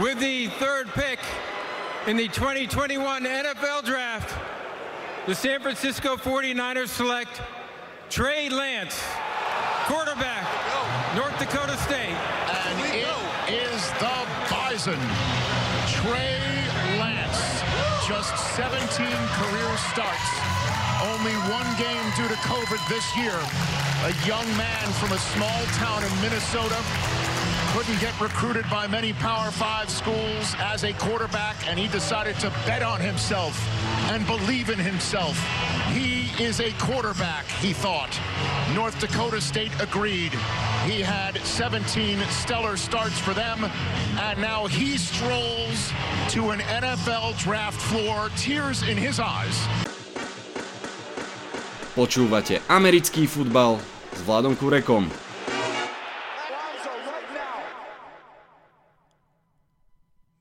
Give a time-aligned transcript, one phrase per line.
[0.00, 1.18] With the third pick
[2.06, 4.34] in the 2021 NFL Draft,
[5.26, 7.42] the San Francisco 49ers select
[8.08, 8.98] Trey Lance,
[9.84, 10.48] quarterback,
[11.14, 12.16] North Dakota State.
[12.48, 13.04] And it
[13.52, 14.98] is the Bison,
[16.00, 16.40] Trey
[16.96, 17.60] Lance.
[18.08, 20.30] Just 17 career starts.
[21.04, 23.36] Only one game due to COVID this year.
[24.08, 26.80] A young man from a small town in Minnesota
[27.72, 32.50] couldn't get recruited by many Power Five schools as a quarterback, and he decided to
[32.66, 33.56] bet on himself
[34.12, 35.40] and believe in himself.
[35.88, 38.12] He is a quarterback, he thought.
[38.74, 40.32] North Dakota State agreed.
[40.84, 43.64] He had 17 stellar starts for them,
[44.20, 45.92] and now he strolls
[46.28, 49.56] to an NFL draft floor, tears in his eyes.
[51.96, 53.80] Počúvate americký futbal
[54.12, 55.21] s Vladom Kurekom.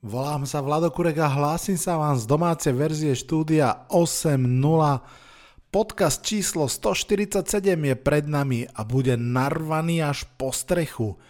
[0.02, 4.41] Volám sa Vlado Kurek a hlásim sa vám z domácej verzie štúdia 8.0.
[5.70, 7.46] Podcast číslo 147
[7.77, 11.21] je pred nami a bude narvaný až po strechu.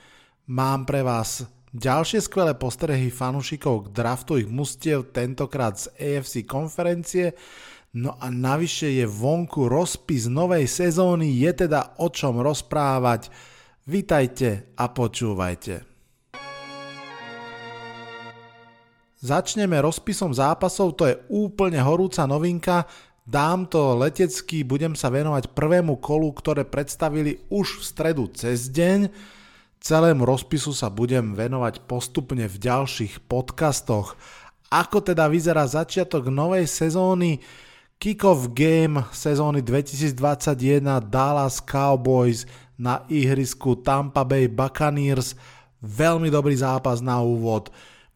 [0.48, 1.44] Mám pre vás
[1.76, 7.36] ďalšie skvelé postrehy fanúšikov k draftu ich mustiev, tentokrát z AFC konferencie.
[7.92, 13.36] No a navyše je vonku rozpis novej sezóny, je teda o čom rozprávať.
[13.84, 15.91] Vítajte a počúvajte.
[19.22, 22.90] Začneme rozpisom zápasov, to je úplne horúca novinka.
[23.22, 29.14] Dám to letecky, budem sa venovať prvému kolu, ktoré predstavili už v stredu cez deň.
[29.78, 34.18] Celému rozpisu sa budem venovať postupne v ďalších podcastoch.
[34.74, 37.46] Ako teda vyzerá začiatok novej sezóny?
[38.02, 40.82] Kick-off game sezóny 2021
[41.14, 45.38] Dallas Cowboys na ihrisku Tampa Bay Buccaneers.
[45.78, 47.70] Veľmi dobrý zápas na úvod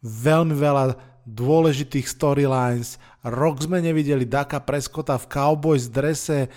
[0.05, 3.01] veľmi veľa dôležitých storylines.
[3.25, 6.53] Rok sme nevideli Daka Prescotta v Cowboys drese.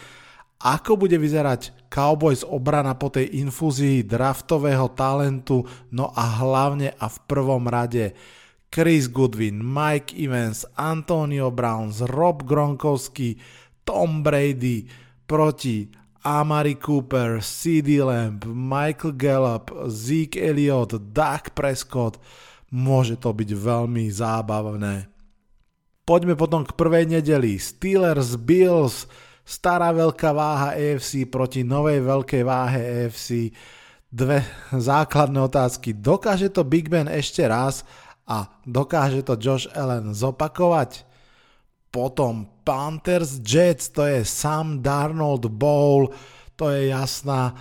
[0.61, 7.19] Ako bude vyzerať Cowboys obrana po tej infúzii draftového talentu, no a hlavne a v
[7.25, 8.13] prvom rade
[8.69, 13.41] Chris Goodwin, Mike Evans, Antonio Brown, Rob Gronkowski,
[13.89, 14.85] Tom Brady
[15.25, 15.89] proti
[16.27, 22.21] Amari Cooper, CD Lamb, Michael Gallup, Zeke Elliott, Dak Prescott
[22.73, 25.09] môže to byť veľmi zábavné.
[26.09, 27.61] Poďme potom k prvej nedeli.
[27.61, 29.05] Steelers Bills,
[29.45, 33.53] stará veľká váha AFC proti novej veľkej váhe AFC.
[34.09, 34.41] Dve
[34.93, 35.97] základné otázky.
[35.97, 37.85] Dokáže to Big Ben ešte raz
[38.29, 41.09] a dokáže to Josh Allen zopakovať?
[41.89, 46.13] Potom Panthers Jets, to je Sam Darnold Bowl,
[46.53, 47.57] to je jasná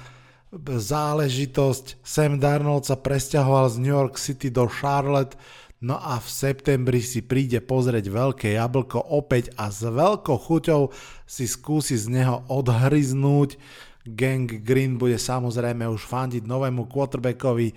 [0.56, 2.00] záležitosť.
[2.04, 5.36] Sam Darnold sa presťahoval z New York City do Charlotte,
[5.84, 10.90] no a v septembri si príde pozrieť veľké jablko opäť a s veľkou chuťou
[11.28, 13.60] si skúsi z neho odhryznúť.
[14.08, 17.76] Gang Green bude samozrejme už fandiť novému quarterbackovi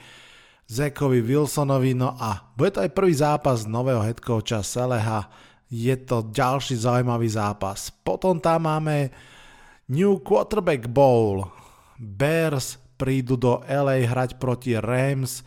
[0.70, 5.26] Zekovi Wilsonovi, no a bude to aj prvý zápas nového headcoacha Seleha.
[5.66, 7.90] Je to ďalší zaujímavý zápas.
[7.90, 9.10] Potom tam máme
[9.90, 11.59] New Quarterback Bowl.
[12.00, 15.44] Bears prídu do LA hrať proti Rams.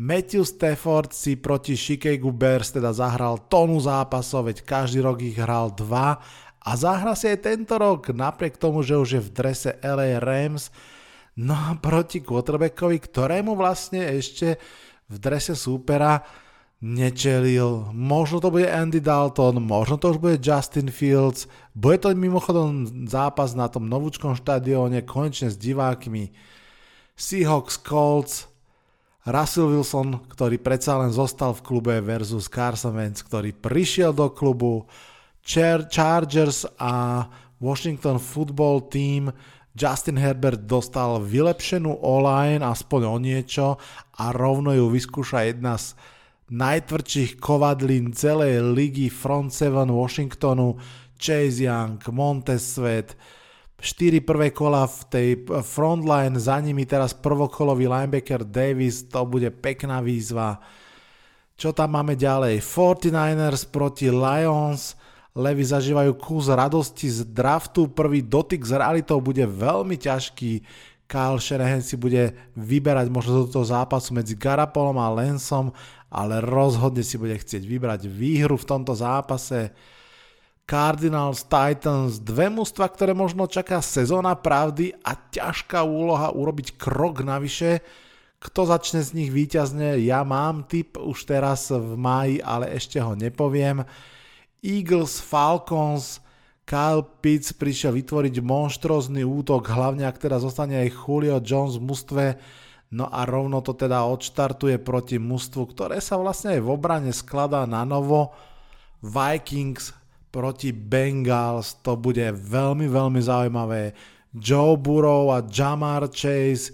[0.00, 5.68] Matthew Stafford si proti Chicago Bears teda zahral tonu zápasov, veď každý rok ich hral
[5.68, 6.16] dva
[6.64, 10.72] a zahra si aj tento rok, napriek tomu, že už je v drese LA Rams,
[11.36, 14.56] no a proti quarterbackovi, ktorému vlastne ešte
[15.12, 16.24] v drese súpera
[16.82, 17.94] nečelil.
[17.94, 21.46] Možno to bude Andy Dalton, možno to už bude Justin Fields.
[21.72, 26.34] Bude to mimochodom zápas na tom novúčkom štadióne, konečne s divákmi.
[27.14, 28.50] Seahawks Colts,
[29.22, 34.90] Russell Wilson, ktorý predsa len zostal v klube versus Carson Wentz, ktorý prišiel do klubu,
[35.46, 37.24] Char- Chargers a
[37.62, 39.30] Washington Football Team
[39.72, 43.66] Justin Herbert dostal vylepšenú online aspoň o niečo
[44.20, 45.96] a rovno ju vyskúša jedna z
[46.52, 50.76] najtvrdších kovadlín celej ligy Front 7 Washingtonu,
[51.16, 53.16] Chase Young, Montez Sweat,
[53.80, 55.28] 4 prvé kola v tej
[55.64, 60.60] frontline, za nimi teraz prvokolový linebacker Davis, to bude pekná výzva.
[61.56, 62.60] Čo tam máme ďalej?
[62.62, 64.94] 49ers proti Lions,
[65.32, 70.60] Levy zažívajú kus radosti z draftu, prvý dotyk s realitou bude veľmi ťažký,
[71.12, 75.68] Kyle Shanahan si bude vyberať možno do toho zápasu medzi Garapolom a Lensom
[76.12, 79.72] ale rozhodne si bude chcieť vybrať výhru v tomto zápase.
[80.68, 87.80] Cardinals, Titans, dve mužstva, ktoré možno čaká sezóna pravdy a ťažká úloha urobiť krok navyše.
[88.38, 89.96] Kto začne z nich víťazne?
[90.04, 93.82] Ja mám tip už teraz v máji, ale ešte ho nepoviem.
[94.62, 96.22] Eagles, Falcons,
[96.62, 102.24] Kyle Pitts prišiel vytvoriť monštrózny útok, hlavne ak teda zostane aj Julio Jones v mústve,
[102.92, 107.64] no a rovno to teda odštartuje proti mústvu, ktoré sa vlastne aj v obrane skladá
[107.64, 108.36] na novo.
[109.02, 109.96] Vikings
[110.32, 113.92] proti Bengals, to bude veľmi, veľmi zaujímavé.
[114.32, 116.72] Joe Burrow a Jamar Chase,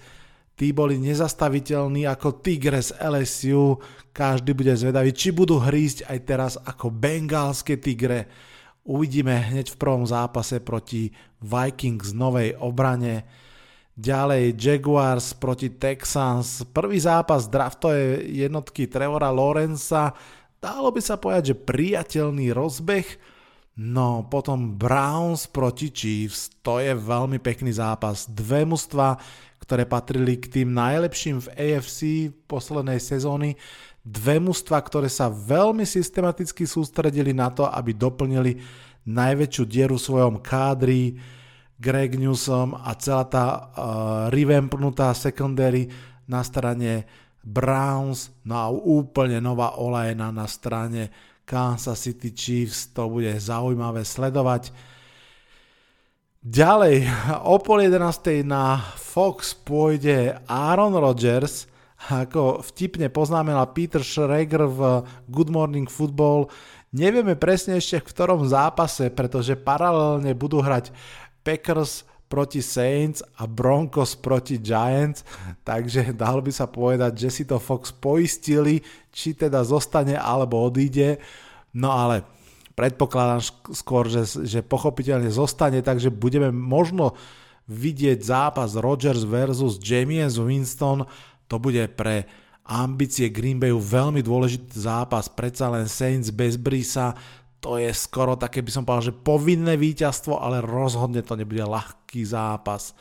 [0.55, 3.83] tí boli nezastaviteľní ako Tigres LSU,
[4.15, 8.31] každý bude zvedavý, či budú hrísť aj teraz ako bengalské Tigre.
[8.87, 11.11] Uvidíme hneď v prvom zápase proti
[11.43, 13.27] Vikings novej obrane.
[13.99, 16.63] Ďalej Jaguars proti Texans.
[16.71, 20.15] Prvý zápas draftové jednotky Trevora Lorenza.
[20.63, 23.03] Dalo by sa povedať, že priateľný rozbeh.
[23.75, 28.31] No potom Browns proti Chiefs, to je veľmi pekný zápas.
[28.31, 29.19] Dve mužstva,
[29.67, 33.59] ktoré patrili k tým najlepším v AFC poslednej sezóny.
[34.07, 38.63] Dve mužstva, ktoré sa veľmi systematicky sústredili na to, aby doplnili
[39.11, 41.19] najväčšiu dieru v svojom kádri.
[41.79, 43.63] Greg Newsom a celá tá uh,
[44.35, 45.87] revampnutá secondary
[46.27, 47.07] na strane
[47.47, 51.09] Browns, no a úplne nová olajna na strane
[51.49, 54.75] Kansas City Chiefs, to bude zaujímavé sledovať.
[56.45, 57.09] Ďalej,
[57.55, 58.43] o pol 11.
[58.43, 61.71] na Fox pôjde Aaron Rodgers,
[62.11, 66.47] ako vtipne poznámila Peter Schrager v Good Morning Football.
[66.95, 70.95] Nevieme presne ešte v ktorom zápase, pretože paralelne budú hrať
[71.49, 75.25] Packers proti Saints a Broncos proti Giants,
[75.65, 81.17] takže dalo by sa povedať, že si to Fox poistili, či teda zostane alebo odíde,
[81.73, 82.29] no ale
[82.77, 83.41] predpokladám
[83.73, 87.17] skôr, že, že pochopiteľne zostane, takže budeme možno
[87.65, 91.09] vidieť zápas Rodgers versus James Winston,
[91.49, 92.29] to bude pre
[92.69, 97.17] ambície Green Bayu veľmi dôležitý zápas, predsa len Saints bez Brisa,
[97.59, 102.23] to je skoro také by som povedal, že povinné víťazstvo, ale rozhodne to nebude ľahký
[102.23, 102.95] zápas.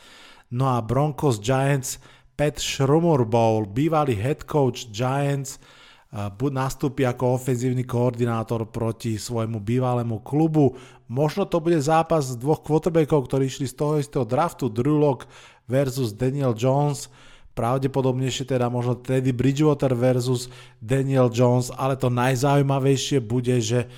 [0.50, 2.02] No a Broncos Giants,
[2.34, 5.62] Pat Shrumur Bowl, bývalý head coach Giants,
[6.08, 10.72] buď nastúpi ako ofenzívny koordinátor proti svojmu bývalému klubu.
[11.12, 15.28] Možno to bude zápas dvoch quarterbackov, ktorí išli z toho istého draftu, Drew Lock
[15.68, 17.12] versus Daniel Jones,
[17.52, 20.48] pravdepodobnejšie teda možno Teddy Bridgewater versus
[20.80, 23.90] Daniel Jones, ale to najzaujímavejšie bude, že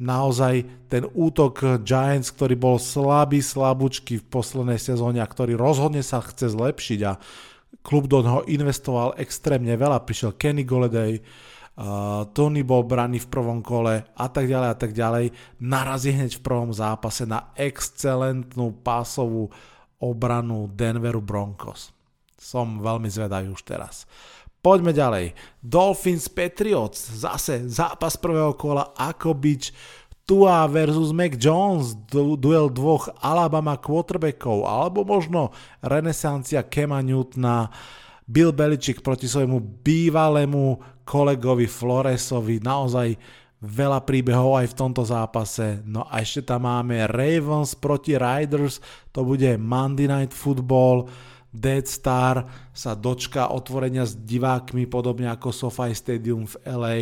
[0.00, 6.24] naozaj ten útok Giants, ktorý bol slabý, slabúčky v poslednej sezóne a ktorý rozhodne sa
[6.24, 7.20] chce zlepšiť a
[7.84, 10.02] klub do neho investoval extrémne veľa.
[10.02, 14.92] Prišiel Kenny Goleday, uh, Tony bol braný v prvom kole a tak ďalej a tak
[14.96, 15.24] ďalej.
[15.60, 19.52] Narazí hneď v prvom zápase na excelentnú pásovú
[20.00, 21.92] obranu Denveru Broncos.
[22.40, 24.08] Som veľmi zvedavý už teraz.
[24.60, 25.32] Poďme ďalej.
[25.64, 29.72] Dolphins Patriots, zase zápas prvého kola, ako byč
[30.28, 35.50] Tua versus Mac Jones, du- duel dvoch Alabama quarterbackov, alebo možno
[35.82, 37.72] renesancia Kema Newtona,
[38.30, 43.18] Bill Belichick proti svojmu bývalému kolegovi Floresovi, naozaj
[43.58, 45.82] veľa príbehov aj v tomto zápase.
[45.82, 48.78] No a ešte tam máme Ravens proti Riders,
[49.10, 51.10] to bude Monday Night Football,
[51.50, 56.96] Dead Star sa dočka otvorenia s divákmi podobne ako SoFi Stadium v LA.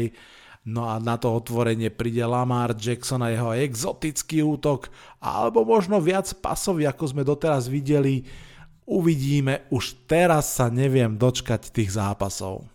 [0.69, 6.29] No a na to otvorenie príde Lamar Jackson a jeho exotický útok, alebo možno viac
[6.41, 8.25] pasový, ako sme doteraz videli.
[8.89, 12.69] Uvidíme, už teraz sa neviem dočkať tých zápasov.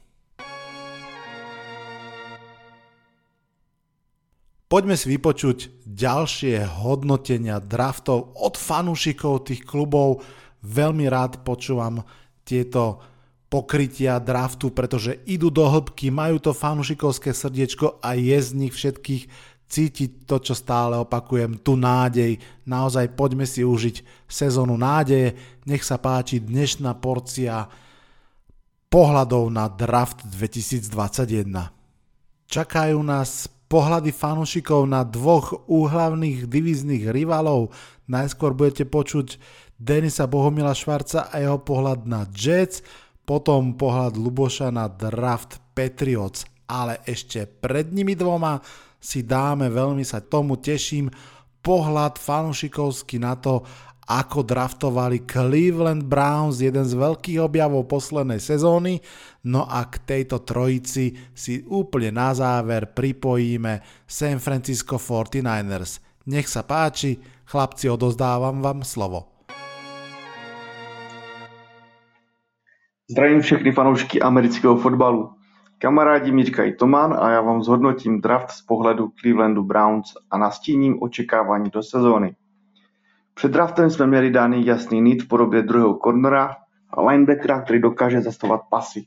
[4.74, 10.25] Poďme si vypočuť ďalšie hodnotenia draftov od fanúšikov tých klubov,
[10.63, 12.01] Veľmi rád počúvam
[12.48, 13.03] tieto
[13.51, 19.24] pokrytia draftu, pretože idú do hĺbky, majú to fanúšikovské srdiečko a je z nich všetkých
[19.70, 22.41] cítiť to, čo stále opakujem, tu nádej.
[22.65, 25.38] Naozaj poďme si užiť sezónu nádeje.
[25.65, 27.70] Nech sa páči dnešná porcia
[28.93, 31.50] pohľadov na draft 2021.
[32.46, 37.74] Čakajú nás pohľady fanúšikov na dvoch úhlavných divíznych rivalov.
[38.05, 39.41] Najskôr budete počuť
[39.77, 42.86] Denisa Bohumila Švarca a jeho pohľad na Jets,
[43.24, 48.60] potom pohľad Luboša na draft Patriots, ale ešte pred nimi dvoma
[49.00, 51.12] si dáme, veľmi sa tomu teším,
[51.63, 53.63] pohľad fanúšikovský na to,
[54.03, 59.00] ako draftovali Cleveland Browns, jeden z veľkých objavov poslednej sezóny.
[59.48, 66.03] No a k tejto trojici si úplne na záver pripojíme San Francisco 49ers.
[66.27, 69.33] Nech sa páči, chlapci, odozdávam vám slovo.
[73.13, 75.34] Zdravím všechny fanoušky amerického fotbalu.
[75.77, 81.03] Kamarádi mi říkají Toman a já vám zhodnotím draft z pohledu Clevelandu Browns a nastíním
[81.03, 82.36] očekávání do sezóny.
[83.34, 86.55] Před draftem jsme měli daný jasný nit v podobě druhého cornera
[86.89, 89.05] a linebackera, který dokáže zastavovat pasy,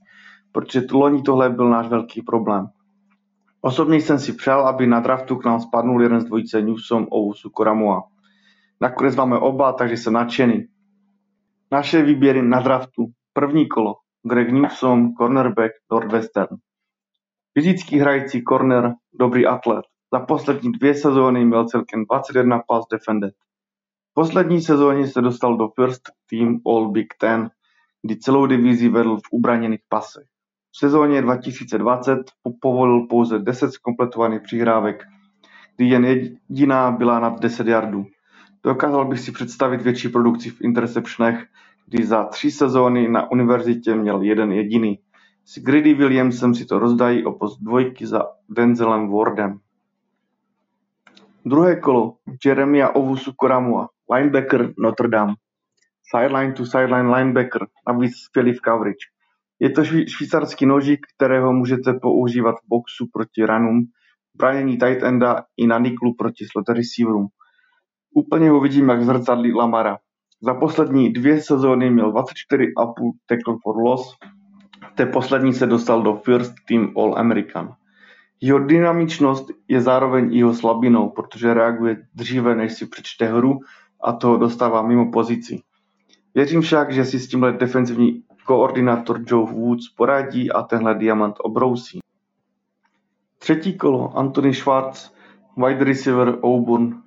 [0.52, 2.66] protože tu loni tohle byl náš velký problém.
[3.60, 7.50] Osobně jsem si přál, aby na draftu k nám spadnul jeden z dvojice Newsom Owusu
[7.50, 8.02] Koramua.
[8.80, 10.66] Nakonec máme oba, takže jsem nadšený.
[11.72, 13.15] Naše výběry na draftu.
[13.38, 13.94] První kolo.
[14.30, 16.56] Greg Newsom, cornerback Northwestern.
[17.58, 19.84] Fyzický hrající corner, dobrý atlet.
[20.12, 23.34] Za poslední dvě sezóny měl celkem 21 pass defended.
[24.10, 27.50] V poslední sezóně se dostal do first team All Big Ten,
[28.02, 30.26] kdy celou divizi vedl v ubraněných pasech.
[30.72, 32.18] V sezóně 2020
[32.60, 35.04] povolil pouze 10 zkompletovaných přihrávek,
[35.76, 38.04] kdy jen jediná byla nad 10 yardů.
[38.64, 41.46] Dokázal bych si představit větší produkci v interceptionech,
[41.86, 44.98] kdy za tři sezóny na univerzitě měl jeden jediný.
[45.44, 49.58] S Grady Williamsem si to rozdají o post dvojky za Denzelem Wardem.
[51.44, 55.34] Druhé kolo Jeremia Ovusu Koramua, linebacker Notre Dame.
[56.14, 59.06] Sideline to sideline linebacker, navíc skvělý v coverage.
[59.60, 63.82] Je to švýcarský nožík, kterého můžete používat v boxu proti ranům,
[64.34, 67.26] bránění tight enda i na niklu proti slot receiverům.
[68.14, 69.98] Úplně ho vidím jak zrcadlí Lamara.
[70.40, 74.16] Za poslední dvě sezóny měl 24,5 tackle for loss,
[74.92, 77.74] v té poslední se dostal do First Team All-American.
[78.40, 83.58] Jeho dynamičnost je zároveň jeho slabinou, protože reaguje dříve, než si přečte hru
[84.00, 85.62] a to dostává mimo pozici.
[86.34, 91.98] Věřím však, že si s tímhle defenzivní koordinátor Joe Woods poradí a tenhle diamant obrousí.
[93.38, 95.10] Třetí kolo Anthony Schwartz,
[95.56, 97.02] wide receiver Auburn,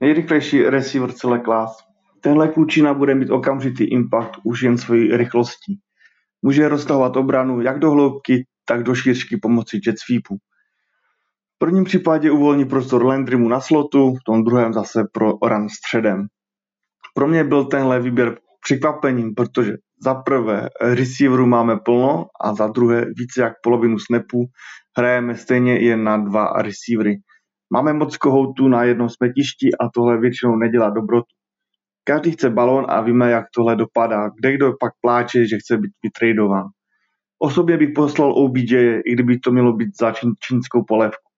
[0.00, 1.91] nejrychlejší receiver celé klas.
[2.22, 5.80] Tenhle klučina bude mít okamžitý impact už jen svojí rychlostí.
[6.42, 10.36] Může roztahovat obranu jak do hloubky, tak do šířky pomocí jet sweepu.
[11.54, 16.26] V prvním případě uvolní prostor Landrymu na slotu, v tom druhém zase pro run středem.
[17.14, 19.72] Pro mě byl tenhle výběr překvapením, protože
[20.04, 24.44] za prvé receiverů máme plno a za druhé více jak polovinu snapů
[24.98, 27.16] hrajeme stejně jen na dva receivery.
[27.72, 31.34] Máme moc kohoutů na jednom smetišti a tohle většinou nedělá dobrotu.
[32.04, 34.28] Každý chce balón a víme, jak tohle dopadá.
[34.28, 36.66] Kde kdo pak pláče, že chce být vytradován.
[37.38, 41.32] Osobně bych poslal OBJ, i kdyby to mělo být za čín, čínskou polevku.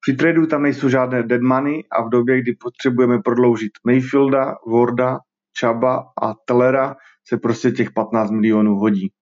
[0.00, 5.18] Při tradu tam nejsou žádné dead money a v době, kdy potřebujeme prodloužit Mayfielda, Warda,
[5.60, 6.96] Chaba a Tellera,
[7.28, 9.12] se prostě těch 15 milionů hodí.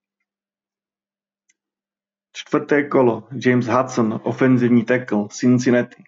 [2.32, 6.02] Čtvrté kolo James Hudson, ofenzivní tackle Cincinnati.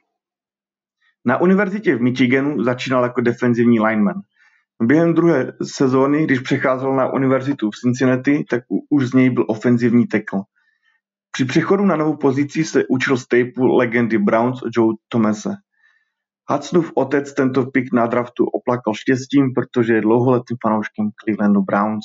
[1.25, 4.21] Na univerzitě v Michiganu začínal jako defenzivní lineman.
[4.83, 10.07] Během druhé sezóny, když přecházel na univerzitu v Cincinnati, tak už z něj byl ofenzivní
[10.07, 10.41] tackle.
[11.33, 15.51] Při přechodu na novou pozici se učil stejpu legendy Browns Joe Thomase.
[16.49, 22.05] Hudsonův otec tento pick na draftu oplakal štěstím, protože je dlouholetým fanouškem Clevelandu Browns.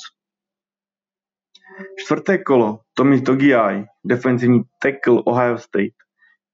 [1.98, 5.96] Čtvrté kolo Tommy Togiai, defenzivní tackle Ohio State.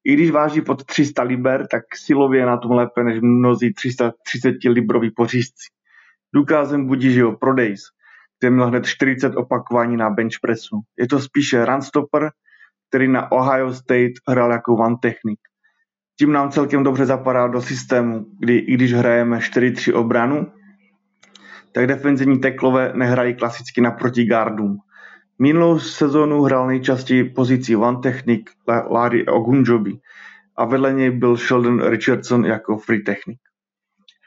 [0.04, 4.54] I když váží pod 300 liber, tak silově je na tom lépe než mnozí 330
[4.64, 5.81] libroví pořízci.
[6.34, 7.80] Důkazem budí, že jeho prodejs,
[8.38, 10.80] který měl hned 40 opakování na bench pressu.
[10.98, 12.30] Je to spíše runstopper,
[12.88, 15.38] který na Ohio State hrál jako one technik.
[16.18, 20.52] Tím nám celkem dobře zapadá do systému, kdy i když hrajeme 4-3 obranu,
[21.74, 24.78] tak defenzivní teklové nehrají klasicky naproti guardům.
[25.38, 28.50] Minulou sezónu hrál nejčastěji pozici one technik
[28.90, 29.92] Larry Ogunjobi
[30.56, 33.38] a vedle něj byl Sheldon Richardson jako free technik.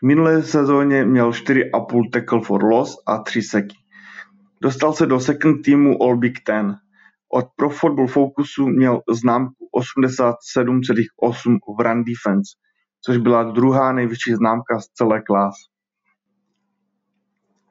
[0.03, 3.75] V minulé sezóně měl 4,5 tackle for loss a 3 seky.
[4.61, 6.75] Dostal se do second teamu All Big Ten.
[7.33, 12.51] Od Pro Football Focusu měl známku 87,8 v run defense,
[13.05, 15.55] což byla druhá nejvyšší známka z celé klas.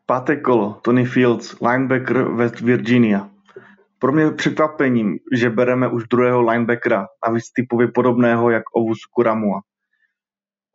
[0.06, 3.30] Páté kolo Tony Fields, linebacker West Virginia.
[3.98, 9.60] Pro mě překvapením, že bereme už druhého linebackera, navíc typově podobného jak Ovus Kuramua.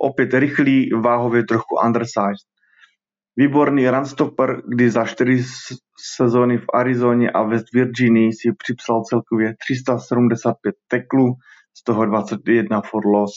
[0.01, 2.47] Opět rychlý, váhově trochu undersized.
[3.37, 5.43] Výborný runstopper, kdy za čtyři
[6.15, 11.33] sezóny v Arizoně a West Virginii si připsal celkově 375 teklů,
[11.79, 13.31] z toho 21 for loss.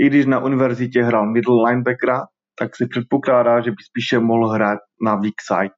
[0.00, 2.22] I když na univerzitě hrál middle linebackera,
[2.58, 5.74] tak se předpokládá, že by spíše mohl hrát na weak side.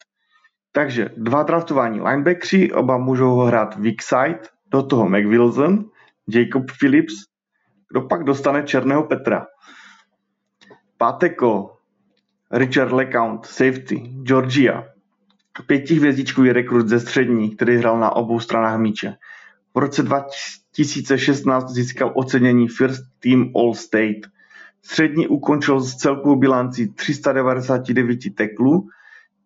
[0.72, 4.40] Takže dva draftování linebackři, oba můžou ho hrát weak side,
[4.72, 5.84] do toho McWilson,
[6.28, 7.14] Jacob Phillips,
[7.92, 9.46] kdo pak dostane Černého Petra.
[11.00, 11.78] Páté kolo,
[12.50, 14.84] Richard LeCount, safety, Georgia.
[15.66, 19.14] pětihvězdičkový rekrut ze střední, který hrál na obou stranách míče.
[19.74, 24.26] V roce 2016 získal ocenění First Team All State.
[24.82, 28.88] Střední ukončil s celkovou bilancí 399 teklů,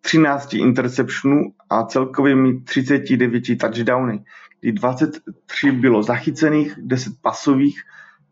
[0.01, 4.23] 13 interceptionů a celkovými 39 touchdowny,
[4.61, 7.81] kdy 23 bylo zachycených, 10 pasových,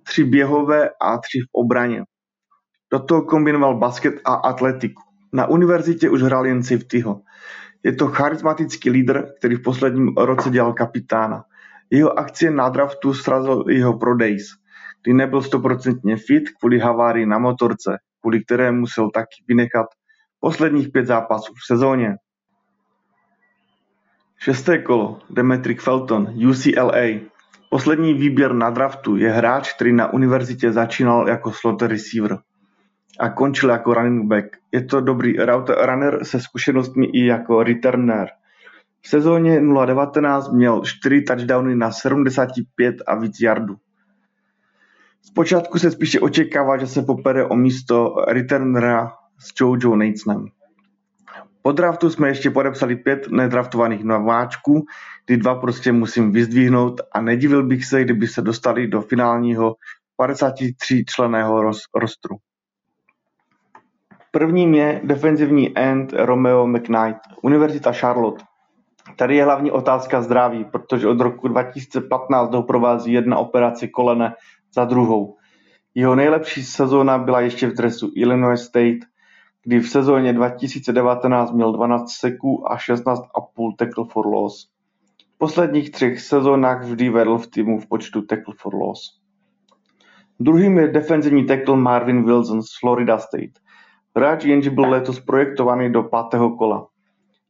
[0.04, 2.04] 3 běhové a 3 v obraně.
[2.94, 5.02] Do toho kombinoval basket a atletiku.
[5.34, 7.22] Na univerzitě už hrál jen safetyho.
[7.84, 11.44] Je to charismatický lídr, který v posledním roce dělal kapitána.
[11.90, 14.38] Jeho akcie na draftu srazil jeho prodej,
[15.04, 19.88] kdy nebyl stoprocentně fit kvůli havárii na motorce, kvůli které musel taky vynechat
[20.40, 22.16] posledních pět zápasů v sezóně.
[24.38, 27.20] Šesté kolo, Demetric Felton, UCLA.
[27.70, 32.40] Poslední výběr na draftu je hráč, který na univerzitě začínal jako slot receiver
[33.20, 34.46] a končil jako running back.
[34.72, 35.34] Je to dobrý
[35.86, 38.28] runner se zkušenostmi i jako returner.
[39.02, 43.76] V sezóně 2019 měl 4 touchdowny na 75 a víc yardů.
[45.22, 50.46] Zpočátku se spíše očekává, že se popere o místo returnera s Jojo Natesonem.
[51.62, 54.86] Po draftu jsme ještě podepsali pět nedraftovaných nováčků,
[55.26, 59.76] kdy dva prostě musím vyzdvihnout a nedivil bych se, kdyby se dostali do finálního
[60.18, 61.62] 53 členého
[61.96, 62.36] rostru.
[64.36, 68.44] Prvním je defenzivní end Romeo McKnight, Univerzita Charlotte.
[69.16, 74.34] Tady je hlavní otázka zdraví, protože od roku 2015 doprovází jedna operace kolene
[74.76, 75.38] za druhou.
[75.96, 79.00] Jeho nejlepší sezóna byla ještě v dresu Illinois State,
[79.64, 84.70] kdy v sezóně 2019 měl 12 seků a 16,5 tackle for loss.
[85.36, 89.22] V posledních třech sezónách vždy vedl v týmu v počtu tackle for loss.
[90.40, 93.63] Druhým je defenzivní tackle Marvin Wilson z Florida State.
[94.18, 96.88] Hráč jenže byl letos projektovaný do pátého kola.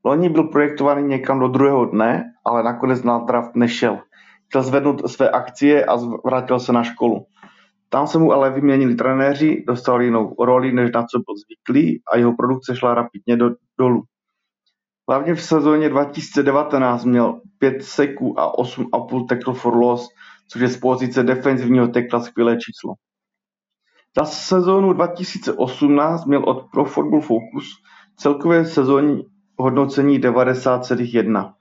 [0.05, 3.99] Loni byl projektovaný někam do druhého dne, ale nakonec na draft nešel.
[4.49, 7.25] Chtěl zvednout své akcie a vrátil se na školu.
[7.89, 12.17] Tam se mu ale vyměnili trenéři, dostal jinou roli, než na co byl zvyklý a
[12.17, 14.03] jeho produkce šla rapidně do, dolů.
[15.09, 20.07] Hlavně v sezóně 2019 měl 5 seků a 8,5 tackle for loss,
[20.51, 22.93] což je z pozice defenzivního tekla skvělé číslo.
[24.17, 27.81] Za sezónu 2018 měl od Pro Football Focus
[28.15, 29.25] celkové sezónní
[29.57, 31.53] hodnocení 90,1.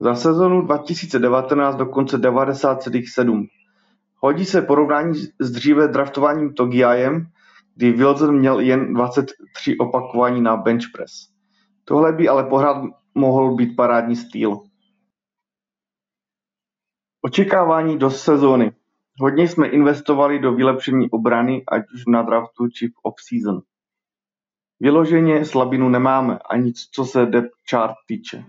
[0.00, 3.46] Za sezónu 2019 dokonce 90,7.
[4.16, 7.26] Hodí se porovnání s dříve draftováním Togiajem,
[7.76, 11.12] kdy Wilson měl jen 23 opakování na bench press.
[11.84, 12.82] Tohle by ale pořád
[13.14, 14.60] mohl být parádní styl.
[17.22, 18.72] Očekávání do sezóny.
[19.20, 23.60] Hodně jsme investovali do vylepšení obrany, ať už na draftu či v off-season.
[24.80, 28.44] Vyloženě slabinu nemáme, ani co se depth chart týče.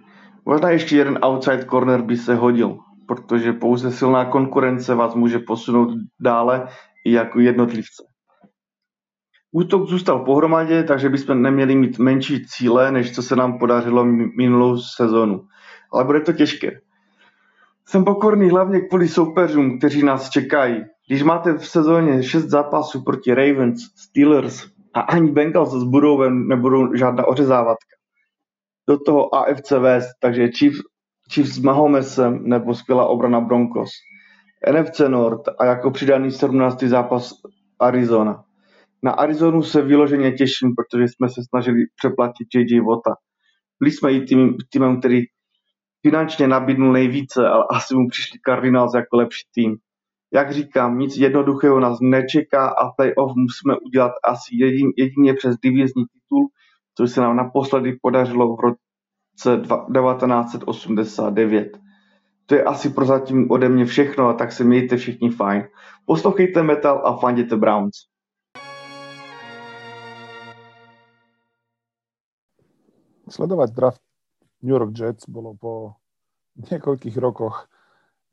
[0.45, 5.89] Možná ještě jeden outside corner by se hodil, protože pouze silná konkurence vás může posunout
[6.19, 6.67] dále
[7.05, 8.03] i jako jednotlivce.
[9.51, 14.05] Útok zůstal pohromadě, takže bychom neměli mít menší cíle, než co se nám podařilo
[14.38, 15.47] minulou sezonu.
[15.93, 16.82] Ale bude to těžké.
[17.89, 20.84] Jsem pokorný hlavně kvůli soupeřům, kteří nás čekají.
[21.08, 26.95] Když máte v sezóně 6 zápasů proti Ravens, Steelers a ani Bengals s Budovem nebudou
[26.95, 27.95] žádná ořezávatka.
[28.89, 30.80] Do toho AFC West, takže Chiefs,
[31.34, 33.89] Chiefs s Mahomesem nebo skvělá obrana Broncos.
[34.71, 36.84] NFC North a jako přidaný 17.
[36.84, 37.34] zápas
[37.80, 38.43] Arizona.
[39.04, 43.15] Na Arizonu se vyloženě těším, protože jsme se snažili přeplatit JJ Vota.
[43.80, 45.21] Byli jsme i tým, týmem, který
[46.01, 49.77] finančně nabídnul nejvíce, ale asi mu přišli Cardinals jako lepší tým.
[50.33, 56.05] Jak říkám, nic jednoduchého nás nečeká a playoff musíme udělat asi jedin, jedině přes divizní
[56.05, 56.47] titul,
[56.97, 61.77] což se nám naposledy podařilo v roce 1989.
[62.45, 65.67] To je asi prozatím ode mě všechno a tak se mějte všichni fajn.
[66.05, 67.95] Poslouchejte metal a fanděte Browns.
[73.29, 74.08] Sledovať draft
[74.61, 75.95] New York Jets bolo po
[76.59, 77.67] niekoľkých rokoch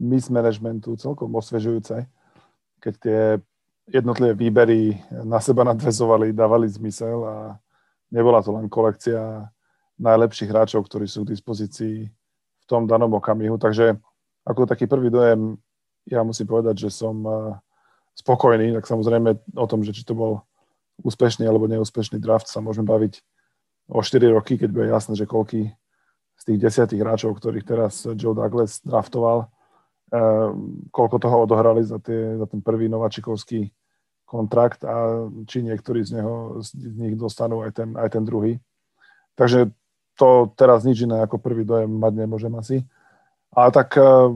[0.03, 2.05] mismanagementu celkom osvežujúce,
[2.83, 3.21] keď tie
[3.87, 7.37] jednotlivé výbery na seba nadvezovali, dávali zmysel a
[8.11, 9.47] nebola to len kolekcia
[9.97, 11.97] najlepších hráčov, ktorí sú k dispozícii
[12.61, 13.57] v tom danom okamihu.
[13.57, 13.97] Takže
[14.45, 15.57] ako taký prvý dojem,
[16.07, 17.35] ja musím povedať, že som eh,
[18.19, 20.45] spokojný, tak samozrejme o tom, že či to bol
[21.01, 23.21] úspešný alebo neúspešný draft sa môžeme baviť
[23.93, 25.86] o 4 roky, keď bude jasné, že koľký z
[26.47, 29.51] tých desiatých hráčov, ktorých teraz Joe Douglas draftoval,
[30.15, 30.51] eh,
[30.95, 33.75] koľko toho odohrali za, tie, za ten prvý nováčikovský
[34.27, 38.59] kontrakt a či niektorí z, neho, z nich dostanú aj ten, aj ten druhý.
[39.39, 39.71] Takže
[40.19, 42.83] to teraz nič iné ako prvý dojem mať nemôžem asi.
[43.55, 44.35] A tak uh,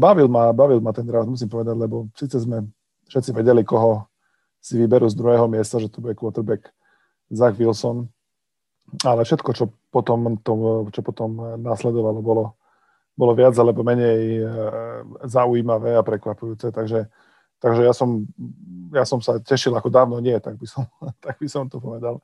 [0.00, 2.64] bavil ma, bavil ma ten draft, musím povedať, lebo síce sme
[3.12, 4.08] všetci vedeli, koho
[4.62, 6.72] si vyberú z druhého miesta, že to bude quarterback
[7.28, 8.08] Zach Wilson,
[9.04, 12.44] ale všetko, čo potom, to, čo potom následovalo, bolo,
[13.14, 14.50] bolo viac alebo menej uh,
[15.26, 17.06] zaujímavé a prekvapujúce, takže,
[17.62, 18.26] takže ja, som,
[18.90, 20.86] ja som sa tešil ako dávno nie, tak by som,
[21.24, 22.22] tak by som to povedal.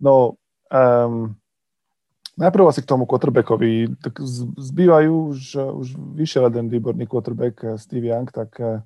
[0.00, 0.40] No,
[0.72, 1.36] um,
[2.34, 3.94] Najprv asi k tomu quarterbackovi.
[4.02, 4.18] Tak
[4.58, 8.82] zbývajú už, už vyšiel jeden výborný quarterback eh, Steve Young, tak eh,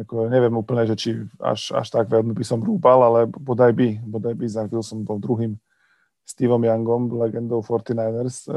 [0.00, 4.00] ako neviem úplne, že či až, až tak veľmi by som rúbal, ale bodaj by,
[4.02, 5.54] bodaj by Zach Wilson bol druhým
[6.24, 8.48] Steveom Youngom, legendou 49ers.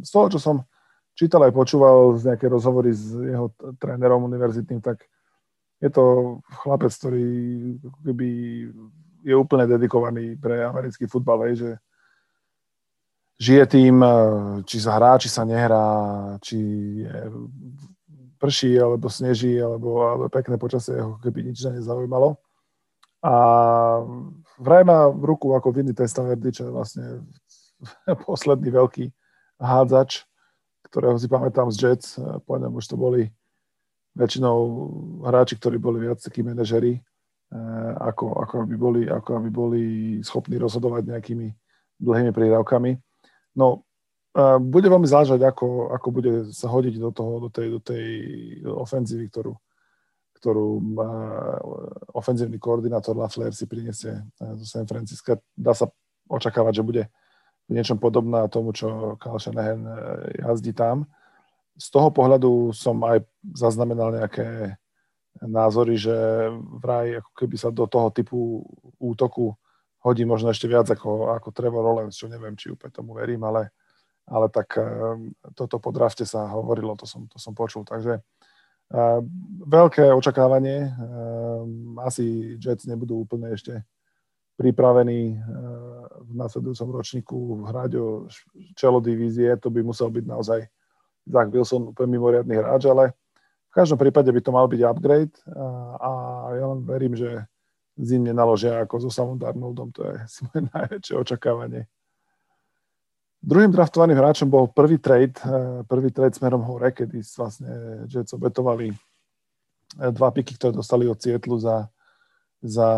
[0.00, 0.64] Z toho, čo som
[1.12, 5.04] čítal aj počúval z nejaké rozhovory s jeho trénerom univerzitným, tak
[5.78, 7.28] je to chlapec, ktorý
[8.02, 8.28] keby
[9.24, 11.76] je úplne dedikovaný pre americký futbal, že
[13.40, 14.10] žije tým, e,
[14.64, 15.86] či sa hrá, či sa nehrá,
[16.40, 16.58] či
[17.02, 17.20] je,
[18.44, 22.36] prší, alebo sneží, alebo, alebo pekné počasie, ako keby nič nezaujímalo.
[23.24, 23.34] A
[24.60, 27.04] vraj má v ruku ako Vinny Testaverde, čo je vlastne
[28.28, 29.08] posledný veľký
[29.56, 30.28] hádzač,
[30.92, 32.20] ktorého si pamätám z Jets.
[32.44, 33.32] Po už to boli
[34.12, 34.56] väčšinou
[35.24, 37.00] hráči, ktorí boli viac takí manažeri, e,
[37.98, 39.82] ako, ako, aby boli, ako aby boli
[40.20, 41.48] schopní rozhodovať nejakými
[41.98, 42.94] dlhými prídavkami.
[43.56, 43.88] No,
[44.58, 48.06] bude veľmi záležať, ako, ako bude sa hodiť do, toho, do, tej, do tej
[48.66, 49.54] ofenzívy, ktorú,
[50.42, 50.66] ktorú
[52.18, 55.38] ofenzívny koordinátor LaFleur si priniesie zo San Francisca.
[55.54, 55.86] Dá sa
[56.26, 57.02] očakávať, že bude
[57.68, 59.92] v niečom podobná tomu, čo Kyle Shanahan e,
[60.44, 61.08] jazdí tam.
[61.80, 63.24] Z toho pohľadu som aj
[63.56, 64.76] zaznamenal nejaké
[65.42, 66.14] názory, že
[66.78, 68.62] vraj ako keby sa do toho typu
[69.00, 69.56] útoku
[70.04, 73.72] hodí možno ešte viac ako, ako Trevor Lawrence, čo neviem, či úplne tomu verím, ale,
[74.28, 75.18] ale tak uh,
[75.52, 77.84] toto po drafte sa hovorilo, to som, to som počul.
[77.84, 79.20] Takže uh,
[79.64, 80.92] veľké očakávanie.
[80.96, 81.64] Uh,
[82.04, 83.84] asi Jets nebudú úplne ešte
[84.54, 85.34] pripravení
[86.22, 88.30] v nasledujúcom ročníku hrať o
[88.78, 89.50] čelo divízie.
[89.58, 90.70] To by musel byť naozaj
[91.26, 93.18] Zach Wilson úplne mimoriadný hráč, ale
[93.72, 95.34] v každom prípade by to mal byť upgrade
[95.98, 96.10] a,
[96.54, 97.42] ja len verím, že
[97.98, 100.14] s ním nenaložia ako so samom Darnoldom, to je
[100.50, 101.82] moje najväčšie očakávanie.
[103.44, 107.68] Druhým draftovaným hráčom bol prvý trade, eh, prvý trade smerom hore, kedy vlastne
[108.08, 111.92] Jets obetovali eh, dva piky, ktoré dostali od Sietlu za,
[112.64, 112.88] za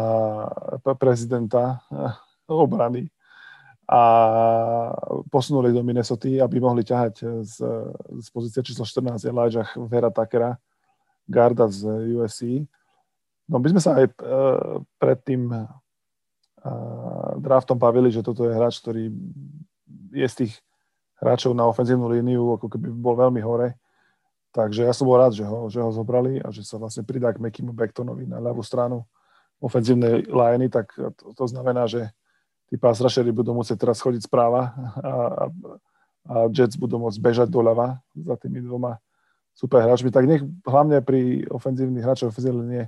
[0.94, 2.14] prezidenta eh,
[2.46, 3.10] obrany.
[3.86, 4.02] A
[5.30, 7.54] posunuli do Minnesota, aby mohli ťahať z,
[8.18, 10.58] z pozície číslo 14 Elijah Vera Takera,
[11.30, 11.86] garda z
[12.18, 12.66] USC
[13.46, 14.10] No my sme sa aj
[14.98, 15.54] pred tým
[17.38, 19.06] draftom bavili, že toto je hráč, ktorý
[20.12, 20.52] je z tých
[21.20, 23.76] hráčov na ofenzívnu líniu, ako keby bol veľmi hore.
[24.52, 27.32] Takže ja som bol rád, že ho, že ho zobrali a že sa vlastne pridá
[27.32, 29.04] k Mekimu Bektonovi na ľavú stranu
[29.60, 32.12] ofenzívnej liney, tak to, to znamená, že
[32.68, 33.00] tí pass
[33.32, 35.12] budú musieť teraz chodiť správa a, a,
[36.28, 39.00] a Jets budú môcť bežať doľava za tými dvoma
[39.56, 40.12] super hráčmi.
[40.12, 42.84] Tak nech hlavne pri ofenzívnych hráčoch ofenzívnej linie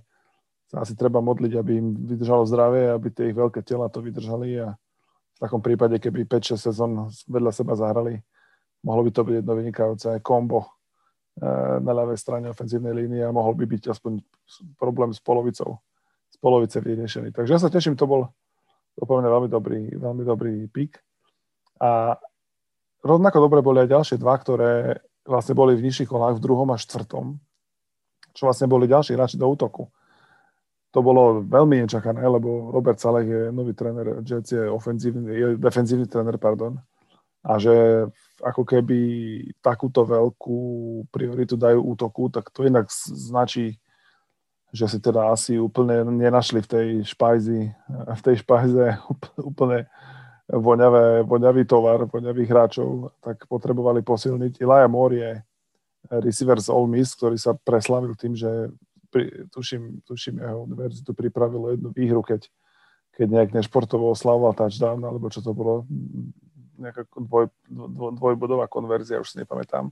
[0.68, 4.60] sa asi treba modliť, aby im vydržalo zdravie, aby tie ich veľké tela to vydržali
[4.60, 4.76] a
[5.38, 8.18] v takom prípade, keby 5-6 sezón vedľa seba zahrali,
[8.82, 10.66] mohlo by to byť jedno vynikajúce kombo
[11.38, 14.18] eh, na ľavej strane ofenzívnej línie a mohol by byť aspoň
[14.74, 15.78] problém s polovicou,
[16.26, 17.30] z polovice vyriešený.
[17.30, 18.26] Takže ja sa teším, to bol
[18.98, 20.98] úplne veľmi dobrý, veľmi dobrý pík.
[21.78, 22.18] A
[23.06, 26.82] rovnako dobre boli aj ďalšie dva, ktoré vlastne boli v nižších kolách v druhom a
[26.82, 27.38] štvrtom,
[28.34, 29.86] čo vlastne boli ďalší hráči do útoku
[30.88, 36.08] to bolo veľmi nečakané, lebo Robert Saleh je nový tréner Jets, je, ofenzívny, je defenzívny
[36.08, 36.80] tréner, pardon.
[37.44, 38.04] A že
[38.42, 38.98] ako keby
[39.60, 40.60] takúto veľkú
[41.12, 43.76] prioritu dajú útoku, tak to inak značí,
[44.72, 47.60] že si teda asi úplne nenašli v tej špajzi,
[48.08, 49.00] v tej špajze
[49.40, 49.88] úplne
[50.48, 54.60] voňavé, voňavý tovar, voňavých hráčov, tak potrebovali posilniť.
[54.64, 55.30] Ilaja Moore je
[56.24, 58.72] receiver z Ole Miss, ktorý sa preslavil tým, že
[59.10, 62.48] pri, tuším, tuším, jeho univerzitu pripravilo jednu výhru, keď,
[63.16, 65.88] keď nejak nešportovo oslavoval touchdown, alebo čo to bolo,
[66.78, 69.90] nejaká dvoj, dvoj, dvojbodová konverzia, už si nepamätám.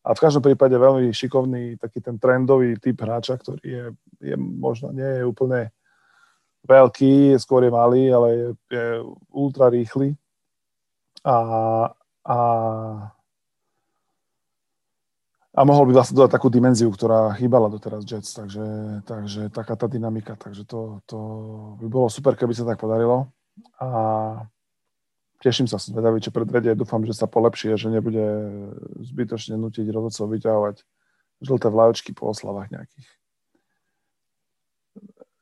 [0.00, 3.84] A v každom prípade veľmi šikovný, taký ten trendový typ hráča, ktorý je,
[4.32, 5.68] je možno nie je úplne
[6.64, 8.86] veľký, skôr je malý, ale je, je
[9.32, 10.16] ultra rýchly.
[11.20, 11.36] A,
[12.24, 12.38] a
[15.50, 18.66] a mohol by vlastne dodať takú dimenziu, ktorá chýbala doteraz Jets, takže,
[19.02, 21.18] takže taká tá dynamika, takže to, to
[21.82, 23.34] by bolo super, keby sa tak podarilo.
[23.82, 23.90] A
[25.42, 26.78] teším sa, zvedavý, čo predvedie.
[26.78, 28.22] Dúfam, že sa polepší a že nebude
[29.02, 30.76] zbytočne nutiť rozhodcov vyťahovať
[31.42, 33.08] žlté vlajočky po oslavách nejakých.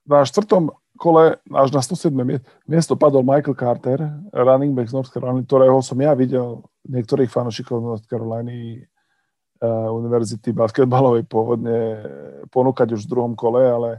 [0.09, 2.17] Na štvrtom kole až na 107.
[2.65, 4.01] miesto padol Michael Carter,
[4.33, 8.89] running back z North Carolina, ktorého som ja videl niektorých fanúšikov North Caroliny
[9.67, 12.03] univerzity basketbalovej pôvodne
[12.55, 13.91] ponúkať už v druhom kole, ale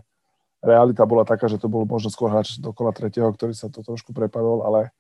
[0.64, 3.84] realita bola taká, že to bol možno skôr hráč do kola tretieho, ktorý sa to
[3.84, 4.92] trošku prepadol, ale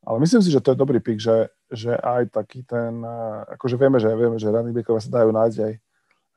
[0.00, 3.04] ale myslím si, že to je dobrý pik, že, že aj taký ten,
[3.52, 5.72] akože vieme, že, vieme, že running backové sa dajú nájsť aj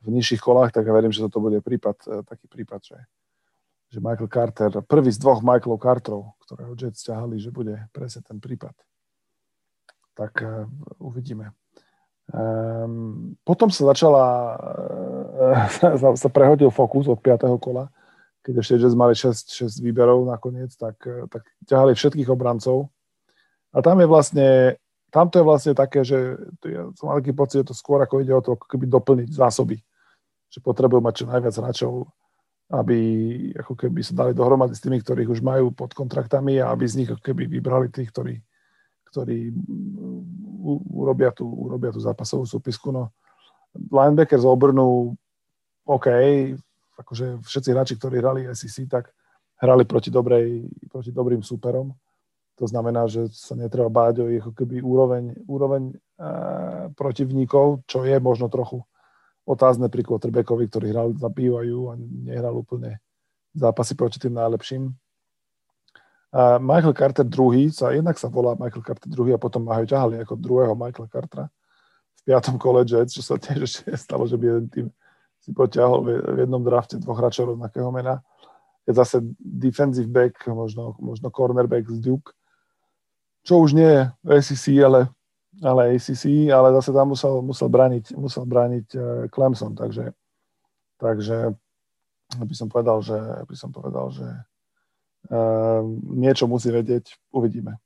[0.03, 2.99] v nižších kolách, tak ja verím, že toto bude prípad, taký prípad, že,
[3.87, 8.35] že Michael Carter, prvý z dvoch Michaelov Carterov, ktorého Jets ťahali, že bude presne ten
[8.43, 8.75] prípad.
[10.11, 10.43] Tak
[10.99, 11.55] uvidíme.
[12.31, 14.25] Um, potom sa začala,
[15.99, 17.49] uh, sa, prehodil fokus od 5.
[17.59, 17.91] kola,
[18.43, 22.93] keď ešte Jets mali 6, 6 výberov nakoniec, tak, tak ťahali všetkých obrancov,
[23.73, 24.77] a tam je vlastne,
[25.09, 28.21] tam to je vlastne také, že ja som mal taký pocit, že to skôr ako
[28.21, 29.81] ide o to, ako keby doplniť zásoby.
[30.53, 31.93] Že potrebujú mať čo najviac hráčov,
[32.69, 32.97] aby
[33.57, 37.01] ako keby sa dali dohromady s tými, ktorých už majú pod kontraktami a aby z
[37.01, 38.37] nich ako keby vybrali tých, ktorí,
[39.09, 39.49] ktorí
[40.87, 42.95] urobia tú, urobia tú zápasovú súpisku.
[42.95, 43.11] No,
[43.75, 45.11] linebacker z Obrnu,
[45.83, 46.07] OK,
[46.95, 49.11] akože všetci hráči, ktorí hrali SEC, tak
[49.59, 51.91] hrali proti, dobrej, proti dobrým superom
[52.53, 55.95] to znamená, že sa netreba báť o ich keby úroveň, úroveň e,
[56.93, 58.85] protivníkov, čo je možno trochu
[59.43, 63.01] otázne pri quarterbackovi, ktorý hral za BYU a nehral úplne
[63.57, 64.93] zápasy proti tým najlepším.
[66.33, 70.17] A Michael Carter druhý, sa, jednak sa volá Michael Carter druhý a potom ho ťahali
[70.25, 71.45] ako druhého Michaela Cartera
[72.17, 74.87] v piatom kole čo sa tiež ešte stalo, že by jeden tým
[75.43, 78.23] si potiahol v jednom drafte dvoch hráčov rovnakého mena.
[78.87, 82.31] Je zase defensive back, možno, možno cornerback z Duke
[83.43, 84.01] čo už nie je
[84.39, 85.11] SEC, ale,
[85.59, 90.15] ale ACC, ale zase tam musel, musel brániť, musel brániť uh, Clemson, takže,
[90.97, 91.51] takže
[92.39, 94.25] by som povedal, že, by som povedal, že
[96.13, 97.79] niečo musí vedieť, uvidíme.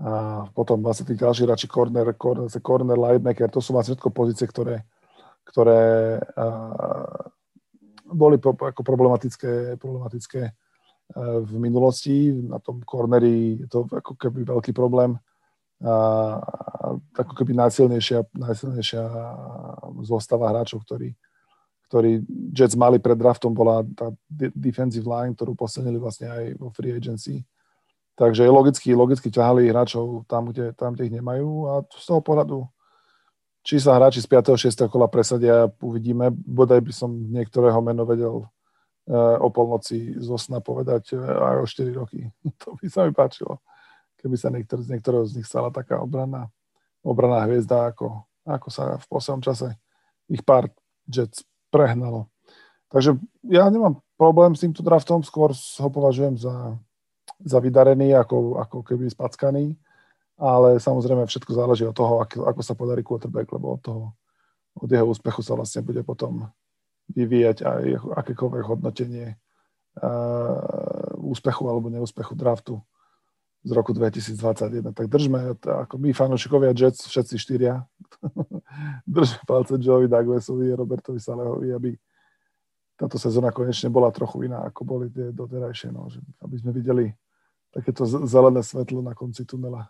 [0.00, 4.46] A potom vlastne tí ďalší hráči, corner, corner, corner, linebacker, to sú vlastne všetko pozície,
[4.48, 4.86] ktoré,
[5.44, 6.16] ktoré
[8.08, 10.42] boli po, ako problematické, problematické
[11.20, 12.32] v minulosti.
[12.32, 15.18] Na tom corneri je to ako keby veľký problém.
[15.80, 16.38] A,
[17.16, 19.04] ako keby najsilnejšia, najsilnejšia
[20.04, 21.12] zostava hráčov, ktorí,
[21.90, 22.22] ktorí
[22.54, 24.14] Jets mali pred draftom, bola tá
[24.54, 27.42] defensive line, ktorú posilnili vlastne aj vo free agency.
[28.14, 32.62] Takže logicky, logicky ťahali hráčov tam kde, tam, kde ich nemajú a z toho pohľadu
[33.60, 34.56] či sa hráči z 5.
[34.56, 34.88] 6.
[34.88, 36.32] kola presadia, uvidíme.
[36.32, 38.48] Bodaj by som niektorého meno vedel
[39.40, 42.30] o polnoci zo sna povedať e, aj o 4 roky.
[42.62, 43.58] To by sa mi páčilo,
[44.22, 46.46] keby sa niektor, z niektorého z nich stala taká obraná,
[47.02, 49.74] obraná hviezda, ako, ako sa v poslednom čase
[50.30, 50.70] ich pár
[51.10, 52.26] Jets prehnalo.
[52.90, 56.74] Takže ja nemám problém s týmto draftom, skôr ho považujem za,
[57.40, 59.78] za vydarený, ako, ako keby spackaný,
[60.36, 64.04] ale samozrejme všetko záleží od toho, ako, ako sa podarí quarterback, lebo od toho,
[64.76, 66.50] od jeho úspechu sa vlastne bude potom
[67.14, 67.82] vyvíjať aj
[68.22, 69.38] akékoľvek hodnotenie
[71.18, 72.78] úspechu alebo neúspechu draftu
[73.60, 74.96] z roku 2021.
[74.96, 77.84] Tak držme, ako my fanúšikovia Jets, všetci štyria,
[79.08, 81.90] držme palce Joey Douglasovi a Robertovi Salehovi, aby
[82.96, 87.08] táto sezóna konečne bola trochu iná, ako boli tie doterajšie, no, že aby sme videli
[87.72, 89.88] takéto zelené svetlo na konci tunela.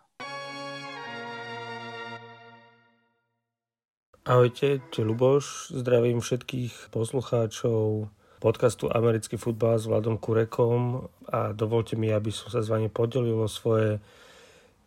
[4.21, 5.73] Ahojte, tu Luboš.
[5.73, 8.05] Zdravím všetkých poslucháčov
[8.41, 13.37] podcastu Americký futbal s Vladom Kurekom a dovolte mi, aby som sa s vami podelil
[13.37, 14.01] o svoje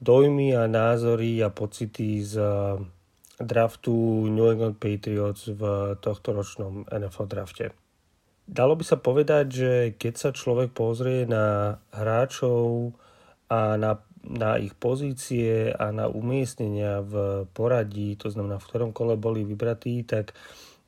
[0.03, 2.43] dojmy a názory a pocity z
[3.39, 7.71] draftu New England Patriots v tohto ročnom NFL drafte.
[8.45, 12.93] Dalo by sa povedať, že keď sa človek pozrie na hráčov
[13.47, 19.21] a na na ich pozície a na umiestnenia v poradí, to znamená v ktorom kole
[19.21, 20.33] boli vybratí, tak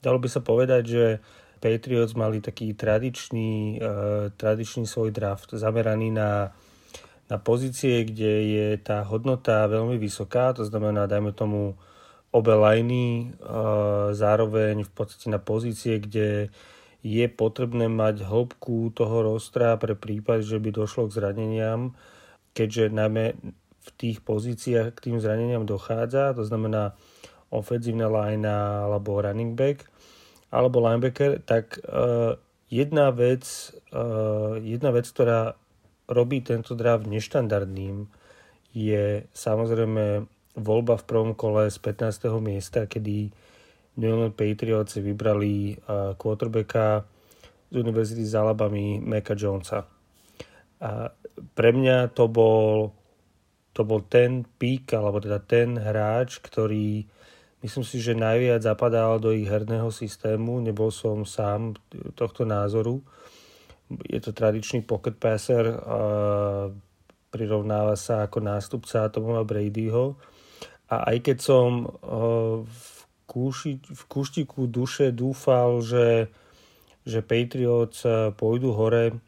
[0.00, 1.04] dalo by sa povedať, že
[1.56, 6.52] Patriots mali taký tradičný, uh, tradičný svoj draft zameraný na,
[7.32, 11.74] na pozície, kde je tá hodnota veľmi vysoká, to znamená, dajme tomu
[12.30, 16.52] obe liny, uh, zároveň v podstate na pozície, kde
[17.06, 21.94] je potrebné mať hĺbku toho rostra pre prípad, že by došlo k zraneniam
[22.56, 23.36] keďže najmä
[23.86, 26.96] v tých pozíciách k tým zraneniam dochádza, to znamená
[27.52, 29.84] ofenzívna line alebo running back
[30.56, 32.40] alebo linebacker, tak uh,
[32.72, 33.44] jedna vec,
[33.92, 35.52] uh, jedna vec, ktorá
[36.08, 38.08] robí tento draft neštandardným,
[38.72, 40.24] je samozrejme
[40.56, 42.32] voľba v prvom kole z 15.
[42.40, 43.28] miesta, kedy
[43.96, 45.80] New England Patriots vybrali
[46.20, 47.08] quarterbacka
[47.72, 49.88] z Univerzity z Alabamy Meka Jonesa.
[50.80, 51.10] A
[51.56, 52.92] pre mňa to bol,
[53.72, 57.08] to bol ten pík, alebo teda ten hráč, ktorý
[57.66, 60.62] myslím si, že najviac zapadal do ich herného systému.
[60.62, 61.74] Nebol som sám
[62.14, 63.02] tohto názoru.
[64.06, 65.66] Je to tradičný pocket passer,
[67.30, 70.14] prirovnáva sa ako nástupca Tomova Bradyho.
[70.86, 71.90] A aj keď som
[72.62, 72.94] v,
[73.26, 76.30] kúši, v kúštiku duše dúfal, že,
[77.02, 78.06] že Patriots
[78.38, 79.18] pôjdu hore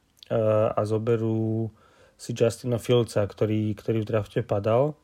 [0.74, 1.74] a zoberú
[2.14, 4.94] si Justina Fieldsa, ktorý, ktorý v drafte padal,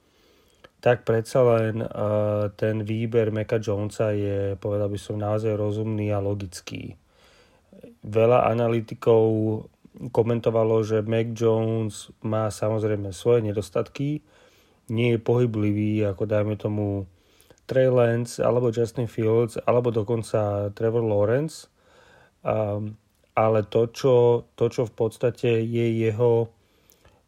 [0.85, 6.21] tak predsa len uh, ten výber Meka Jonesa je, povedal by som, naozaj rozumný a
[6.21, 7.01] logický.
[8.05, 9.25] Veľa analytikov
[10.13, 14.21] komentovalo, že Mac Jones má samozrejme svoje nedostatky,
[14.93, 17.09] nie je pohyblivý, ako dajme tomu
[17.65, 21.73] Trey Lance, alebo Justin Fields, alebo dokonca Trevor Lawrence.
[22.45, 23.01] Um,
[23.33, 26.53] ale to čo, to, čo v podstate je jeho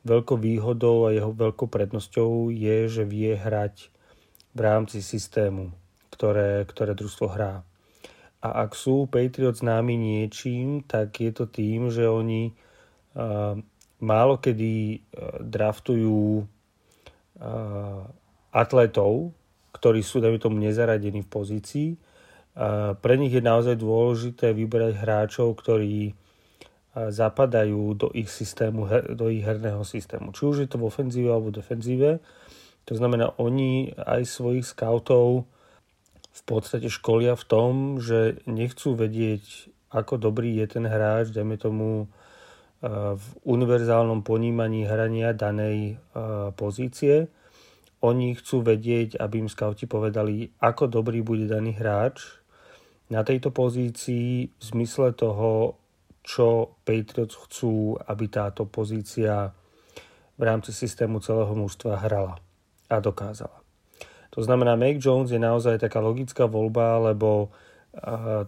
[0.06, 3.90] veľkou výhodou a jeho veľkou prednosťou je, že vie hrať
[4.54, 5.74] v rámci systému,
[6.14, 7.66] ktoré, ktoré družstvo hrá.
[8.40, 13.58] A ak sú Patriots známi niečím, tak je to tým, že oni uh,
[13.98, 18.06] málo kedy uh, draftujú uh,
[18.54, 19.34] atletov,
[19.74, 21.88] ktorí sú, dajme tomu, nezaradení v pozícii.
[22.56, 26.14] Uh, pre nich je naozaj dôležité vyberať hráčov, ktorí
[26.96, 30.32] zapadajú do ich systému, do ich herného systému.
[30.32, 32.24] Či už je to v ofenzíve alebo defenzíve.
[32.88, 35.44] To znamená, oni aj svojich scoutov
[36.32, 42.08] v podstate školia v tom, že nechcú vedieť, ako dobrý je ten hráč, dajme tomu
[43.16, 45.96] v univerzálnom ponímaní hrania danej
[46.56, 47.28] pozície.
[48.04, 52.40] Oni chcú vedieť, aby im scouti povedali, ako dobrý bude daný hráč
[53.08, 55.80] na tejto pozícii v zmysle toho,
[56.26, 59.54] čo Patriots chcú, aby táto pozícia
[60.34, 62.34] v rámci systému celého mužstva hrala
[62.90, 63.62] a dokázala.
[64.34, 67.54] To znamená, Make Jones je naozaj taká logická voľba, lebo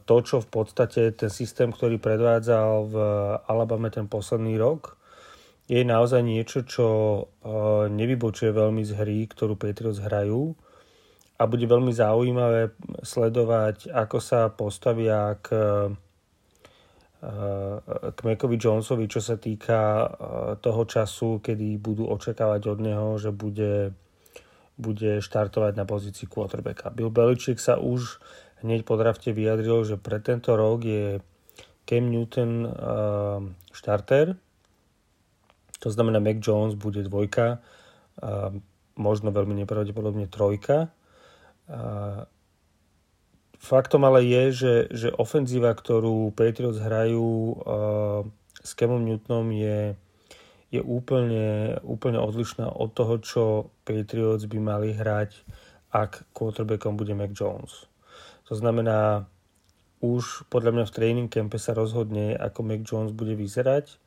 [0.04, 2.96] to, čo v podstate ten systém, ktorý predvádzal v
[3.48, 5.00] Alabame ten posledný rok,
[5.64, 6.88] je naozaj niečo, čo
[7.88, 10.52] nevybočuje veľmi z hry, ktorú Patriots hrajú
[11.38, 15.48] a bude veľmi zaujímavé sledovať, ako sa postavia k
[17.18, 20.08] k Macovi Jonesovi, čo sa týka eh,
[20.62, 23.90] toho času, kedy budú očakávať od neho, že bude,
[24.78, 26.94] bude štartovať na pozícii quarterbacka.
[26.94, 28.22] Bill Belichick sa už
[28.62, 31.18] hneď po drafte vyjadril, že pre tento rok je
[31.88, 32.70] Cam Newton uh,
[33.72, 34.36] štarter,
[35.78, 37.62] to znamená Mac Jones bude dvojka,
[38.98, 40.90] možno veľmi nepravdepodobne trojka.
[43.58, 48.22] Uh, Faktom ale je, že, že ofenzíva, ktorú Patriots hrajú uh,
[48.62, 49.98] s Kemom Newtonom je,
[50.70, 53.42] je úplne, úplne odlišná od toho, čo
[53.82, 55.42] Patriots by mali hrať,
[55.90, 57.90] ak quarterbackom bude Mac Jones.
[58.46, 59.26] To znamená,
[59.98, 63.98] už podľa mňa v training campe sa rozhodne, ako Mac Jones bude vyzerať,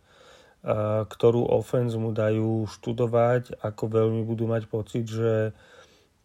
[0.64, 5.52] uh, ktorú offense mu dajú študovať, ako veľmi budú mať pocit, že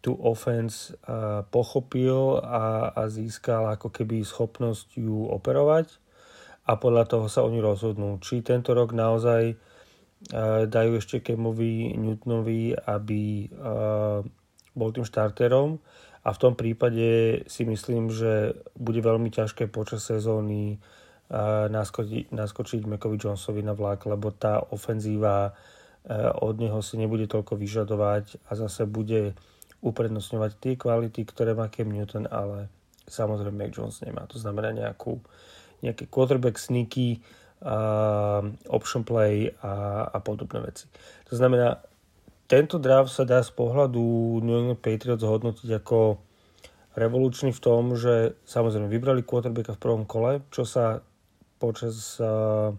[0.07, 0.95] tú offense
[1.51, 5.91] pochopil a, a získal ako keby schopnosť ju operovať
[6.63, 8.23] a podľa toho sa oni rozhodnú.
[8.23, 9.59] Či tento rok naozaj
[10.71, 13.51] dajú ešte Kemovi Newtonovi, aby
[14.71, 15.77] bol tým štarterom
[16.23, 20.79] a v tom prípade si myslím, že bude veľmi ťažké počas sezóny
[21.67, 25.51] naskočiť, naskočiť Mekovi Jonesovi na vlak, lebo tá ofenzíva
[26.39, 29.35] od neho si nebude toľko vyžadovať a zase bude
[29.87, 32.67] uprednostňovať tie kvality, ktoré má Cam Newton, ale
[33.07, 34.27] samozrejme Mac Jones nemá.
[34.27, 35.23] To znamená nejakú,
[35.79, 37.23] nejaký quarterback sneaky,
[37.63, 40.85] uh, option play a, a podobné veci.
[41.31, 41.81] To znamená,
[42.47, 43.99] tento draft sa dá z pohľadu
[44.43, 46.19] New England Patriots hodnotiť ako
[46.97, 51.03] revolučný v tom, že samozrejme vybrali quarterbacka v prvom kole, čo sa
[51.61, 52.73] počas, uh,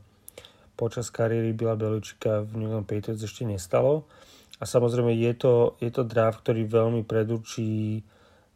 [0.75, 4.09] počas kariéry Bila Beličika v New England Patriots ešte nestalo.
[4.59, 8.03] A samozrejme je to, je to draft, ktorý veľmi predurčí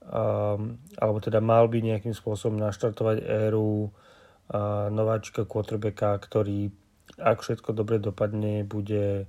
[0.03, 6.75] um, alebo teda mal by nejakým spôsobom naštartovať éru uh, nováčika quarterbacka, ktorý
[7.19, 9.29] ak všetko dobre dopadne, bude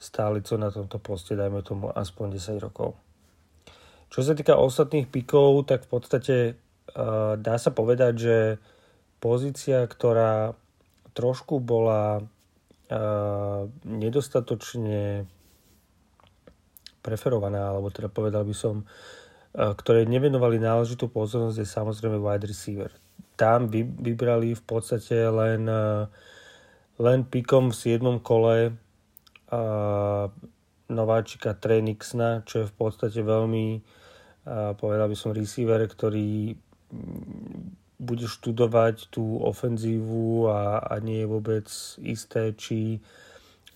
[0.00, 2.96] stálico na tomto poste, dajme tomu aspoň 10 rokov.
[4.10, 8.36] Čo sa týka ostatných pikov, tak v podstate uh, dá sa povedať, že
[9.22, 10.56] pozícia, ktorá
[11.14, 15.28] trošku bola uh, nedostatočne
[17.00, 18.84] preferovaná, alebo teda povedal by som,
[19.52, 22.92] ktoré nevenovali náležitú pozornosť, je samozrejme wide receiver.
[23.34, 25.64] Tam vy, vybrali v podstate len,
[27.00, 28.20] len pikom v 7.
[28.22, 28.76] kole
[30.90, 33.82] nováčika Trey Nixna, čo je v podstate veľmi,
[34.78, 36.54] povedal by som, receiver, ktorý
[38.00, 41.66] bude študovať tú ofenzívu a, a nie je vôbec
[42.00, 43.04] isté, či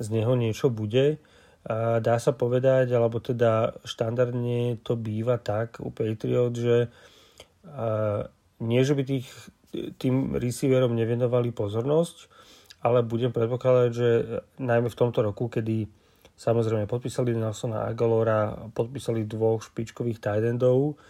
[0.01, 1.21] z neho niečo bude.
[1.65, 6.93] A dá sa povedať, alebo teda štandardne to býva tak u Patriot, že
[8.61, 9.29] nie, že by tých,
[9.97, 12.17] tým receiverom nevenovali pozornosť,
[12.85, 14.09] ale budem predpokladať, že
[14.61, 15.89] najmä v tomto roku, kedy
[16.37, 21.01] samozrejme podpísali Nelsona Agalora, podpísali dvoch špičkových tight endov,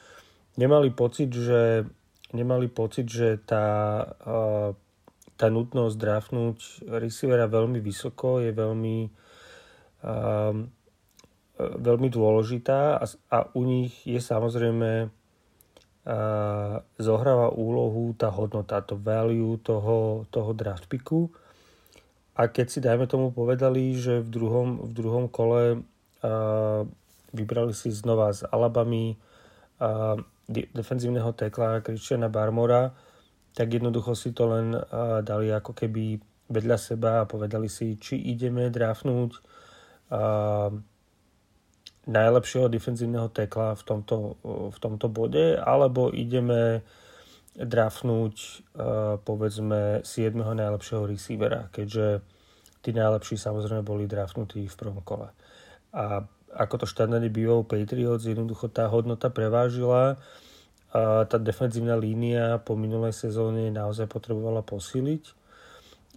[0.55, 1.83] nemali pocit, že
[2.31, 3.67] nemali pocit, že tá,
[5.35, 6.59] tá nutnosť draftnúť
[7.03, 8.97] receivera veľmi vysoko je veľmi,
[11.59, 15.09] veľmi dôležitá a, a u nich je samozrejme
[17.01, 21.33] zohráva úlohu tá hodnota, to value toho, toho draft picku.
[22.37, 25.81] A keď si, dajme tomu, povedali, že v druhom, v druhom kole
[27.33, 29.17] vybrali si znova z Alabamy
[30.51, 32.93] defenzívneho tekla Christiana Barmora,
[33.57, 34.77] tak jednoducho si to len
[35.25, 36.21] dali ako keby
[36.53, 39.41] vedľa seba a povedali si, či ideme drafnúť
[42.05, 44.37] najlepšieho defenzívneho tekla v tomto,
[44.71, 46.85] v tomto bode, alebo ideme
[47.55, 48.67] drafnúť
[49.23, 50.35] povedzme 7.
[50.35, 52.21] najlepšieho receivera, keďže
[52.85, 55.31] tí najlepší samozrejme boli draftnutí v prvom kole.
[55.95, 60.19] A ako to štandardne býva Patriots, jednoducho tá hodnota prevážila
[60.95, 65.23] a tá defenzívna línia po minulej sezóne naozaj potrebovala posíliť.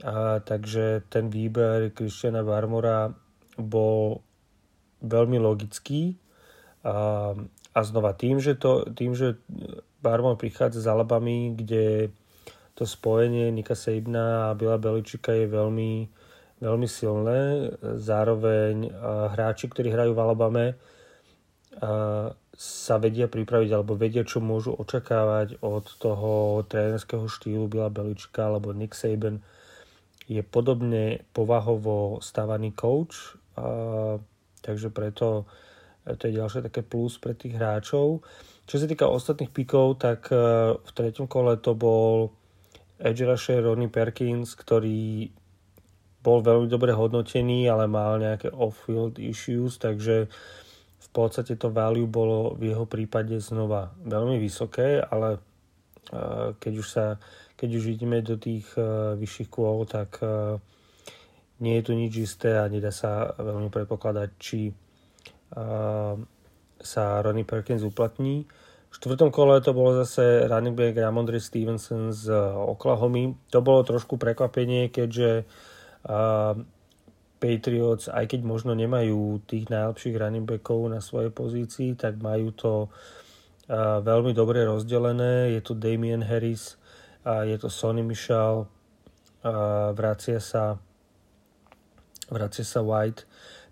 [0.05, 3.09] A, takže ten výber Christiana Barmora
[3.57, 4.21] bol
[5.03, 6.15] veľmi logický.
[6.85, 7.33] A,
[7.73, 9.37] a znova tým, že, to, tým, že
[10.01, 12.13] Barmor prichádza s Alabami, kde
[12.77, 15.93] to spojenie Nika Seibna a Bila Beličika je veľmi,
[16.61, 17.73] veľmi silné.
[17.81, 18.93] Zároveň
[19.33, 20.65] hráči, ktorí hrajú v Alabame,
[22.57, 28.73] sa vedia pripraviť alebo vedia, čo môžu očakávať od toho trénerského štýlu Bila Belička alebo
[28.73, 29.41] Nick Saban
[30.27, 34.21] je podobne povahovo stavaný coach, a,
[34.61, 35.49] takže preto
[36.07, 38.23] to je ďalšie také plus pre tých hráčov.
[38.63, 42.31] Čo sa týka ostatných pikov, tak v treťom kole to bol
[42.95, 45.27] edge rusher Ronnie Perkins, ktorý
[46.23, 50.27] bol veľmi dobre hodnotený, ale mal nejaké off-field issues, takže
[50.97, 55.39] v podstate to value bolo v jeho prípade znova veľmi vysoké, ale e,
[56.59, 57.15] keď už, sa,
[57.55, 60.59] keď už ideme do tých e, vyšších kôl, tak e,
[61.57, 64.73] nie je tu nič isté a nedá sa veľmi predpokladať, či
[66.77, 68.45] sa Ronnie Perkins uplatní.
[68.87, 73.35] V štvrtom kole to bolo zase running back Ramondre Stevenson z Oklahoma.
[73.51, 75.43] To bolo trošku prekvapenie, keďže
[77.37, 82.73] Patriots, aj keď možno nemajú tých najlepších running backov na svojej pozícii, tak majú to
[82.89, 85.53] uh, veľmi dobre rozdelené.
[85.53, 86.81] Je tu Damien Harris,
[87.29, 90.81] uh, je to Sonny Michel, uh, vracia sa
[92.31, 93.27] vracia sa White,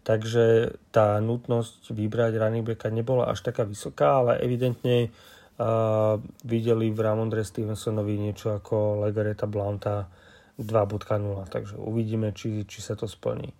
[0.05, 6.99] takže tá nutnosť vybrať running backa nebola až taká vysoká, ale evidentne uh, videli v
[6.99, 10.07] Ramondre Stevensonovi niečo ako Legareta Blounta,
[10.55, 13.51] 2.0, takže uvidíme, či, či sa to splní.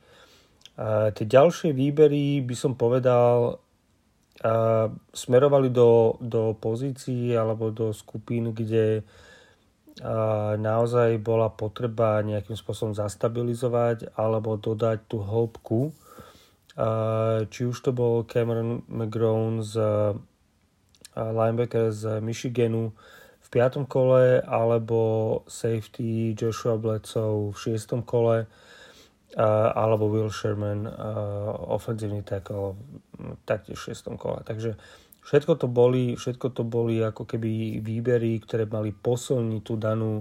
[0.79, 3.59] A tie ďalšie výbery by som povedal
[4.43, 9.03] a smerovali do, do pozícií alebo do skupín, kde a
[10.59, 15.95] naozaj bola potreba nejakým spôsobom zastabilizovať alebo dodať tú hĺbku.
[17.47, 19.79] Či už to bol Cameron McGrone z
[21.15, 22.91] linebacker z Michiganu,
[23.45, 28.49] v piatom kole alebo safety Joshua Bledsoe v šiestom kole
[29.75, 30.89] alebo Will Sherman
[31.69, 32.75] ofenzívny tackle
[33.45, 34.41] taktiež v šiestom kole.
[34.43, 34.75] Takže
[35.25, 40.13] všetko to boli, všetko to boli ako keby výbery, ktoré mali posilniť tú danú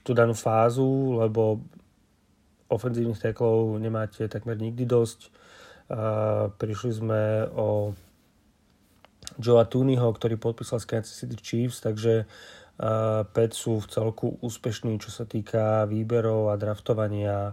[0.00, 1.60] tú danú fázu, lebo
[2.72, 5.28] ofenzívnych teklov nemáte takmer nikdy dosť.
[6.56, 7.92] Prišli sme o
[9.36, 15.12] Joea Tooneyho, ktorý podpísal s Kansas City Chiefs, takže uh, sú v celku úspešní, čo
[15.12, 17.52] sa týka výberov a draftovania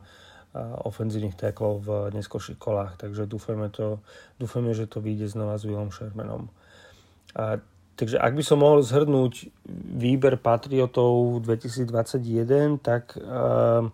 [0.61, 3.97] ofenzívnych teklov v neskôrších kolách, takže dúfajme, to,
[4.37, 6.53] dúfajme, že to vyjde znova s Willom Shermanom.
[7.33, 7.57] Uh,
[7.97, 9.49] takže ak by som mohol zhrnúť
[9.97, 13.89] výber Patriotov 2021, tak uh,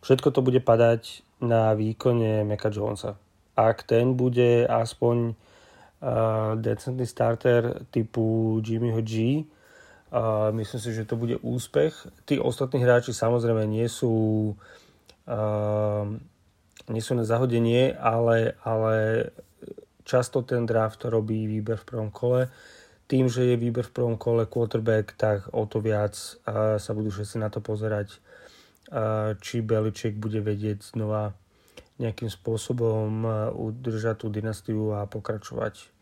[0.00, 3.20] všetko to bude padať na výkone Meka Jonesa.
[3.56, 9.44] ak ten bude aspoň uh, decentný starter typu Jimmyho G,
[10.16, 11.92] uh, myslím si, že to bude úspech.
[12.24, 14.12] Tí ostatní hráči samozrejme nie sú
[14.52, 14.88] uh,
[16.88, 18.94] nie sú na zahodenie, ale, ale
[20.06, 22.48] často ten draft robí výber v prvom kole.
[23.10, 26.14] Tým, že je výber v prvom kole quarterback, tak o to viac
[26.78, 28.22] sa budú všetci na to pozerať,
[29.42, 31.34] či Beliček bude vedieť znova
[32.00, 35.92] nejakým spôsobom uh, udržať tú dynastiu a pokračovať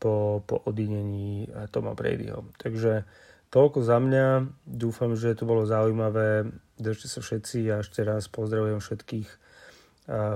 [0.00, 2.48] po, po odinení Toma Bradyho.
[2.56, 3.04] Takže
[3.50, 4.46] toľko za mňa.
[4.66, 6.50] Dúfam, že to bolo zaujímavé.
[6.78, 9.28] Držte sa všetci a ešte raz pozdravujem všetkých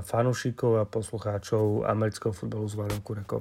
[0.01, 3.39] fanúšikov a poslucháčov amerického futbalu s Vladom Kurekom.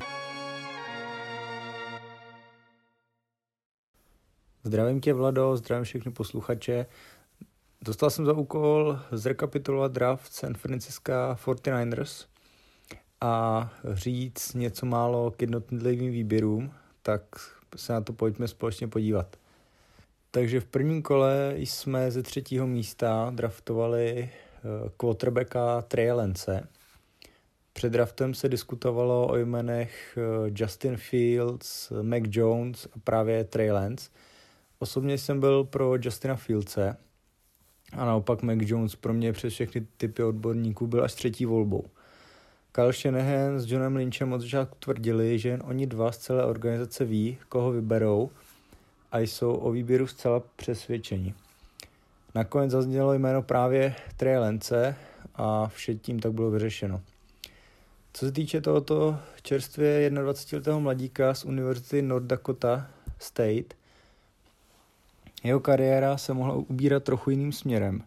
[4.64, 6.86] Zdravím tě, Vlado, zdravím všechny posluchače.
[7.82, 11.12] Dostal jsem za úkol zrekapitulovat draft San Francisco
[11.44, 12.26] 49ers
[13.20, 17.22] a říct něco málo k jednotlivým výběrům, tak
[17.76, 19.36] se na to pojďme společně podívat.
[20.32, 26.68] Takže v prvním kole jsme ze třetího místa draftovali eh, quarterbacka Trey Lance.
[27.72, 33.70] Před draftem se diskutovalo o jmenech eh, Justin Fields, Mac Jones a právě Trey
[34.78, 36.96] Osobně jsem byl pro Justina Fieldse
[37.92, 41.84] a naopak Mac Jones pro mě přes všechny typy odborníků byl až třetí volbou.
[42.72, 47.04] Kyle Shanahan s Johnem Lynchem od začátku tvrdili, že jen oni dva z celé organizace
[47.04, 48.30] ví, koho vyberou
[49.12, 51.34] a jsou o výběru zcela přesvědčeni.
[52.34, 54.96] Nakonec zaznělo jméno právě Trey Lance
[55.34, 57.00] a vše tím tak bylo vyřešeno.
[58.12, 62.86] Co se týče tohoto čerstvě 21-letého mladíka z Univerzity North Dakota
[63.18, 63.74] State,
[65.44, 68.02] jeho kariéra se mohla ubírat trochu jiným směrem.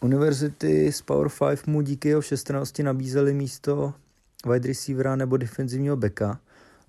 [0.00, 3.94] Univerzity z Power 5 mu díky jeho všestrannosti nabízely místo
[4.52, 6.40] wide receivera nebo defenzivního backa.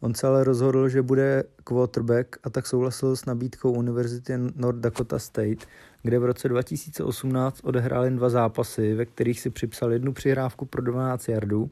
[0.02, 5.20] On se ale rozhodl, že bude quarterback a tak souhlasil s nabídkou Univerzity North Dakota
[5.20, 5.66] State,
[6.04, 10.82] kde v roce 2018 odehrál jen dva zápasy, ve kterých si připsal jednu přihrávku pro
[10.82, 11.72] 12 yardů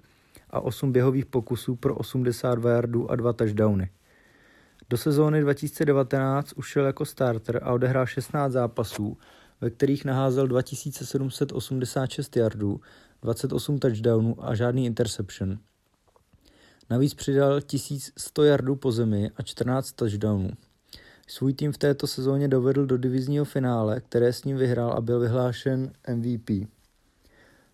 [0.50, 3.90] a 8 běhových pokusů pro 82 yardů a dva touchdowny.
[4.90, 9.18] Do sezóny 2019 ušel jako starter a odehrál 16 zápasů,
[9.62, 12.82] ve kterých naházel 2786 yardů,
[13.22, 15.58] 28 touchdownů a žádný interception.
[16.90, 20.50] Navíc přidal 1100 yardů po zemi a 14 touchdownů.
[21.28, 25.20] Svůj tým v této sezóně dovedl do divizního finále, které s ním vyhrál a byl
[25.20, 26.50] vyhlášen MVP.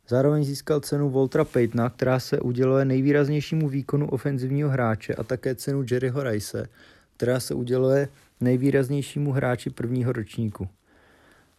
[0.07, 5.85] Zároveň získal cenu Voltra Paytona, která se uděluje nejvýraznějšímu výkonu ofenzivního hráče a také cenu
[5.91, 6.69] Jerryho Rice,
[7.17, 8.07] která se uděluje
[8.39, 10.69] nejvýraznějšímu hráči prvního ročníku.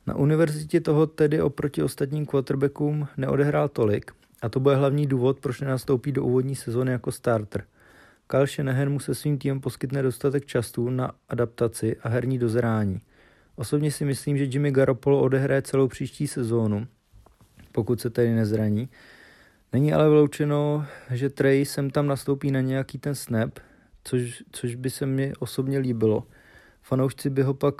[0.07, 4.13] Na univerzitě toho tedy oproti ostatním quarterbackům neodehrál tolik
[4.43, 7.65] a to bude hlavní důvod, proč nenastoupí do úvodní sezóny jako starter.
[8.27, 13.01] Kyle Shanahan mu se svým týmem poskytne dostatek času na adaptaci a herní dozrání.
[13.57, 16.87] Osobně si myslím, že Jimmy Garoppolo odehraje celou příští sezónu,
[17.73, 18.89] pokud se tedy nezraní.
[19.73, 23.59] Není ale vyloučeno, že Trey sem tam nastoupí na nějaký ten snap,
[24.05, 26.27] což, což by se mi osobně líbilo.
[26.83, 27.75] Fanoušci by ho pak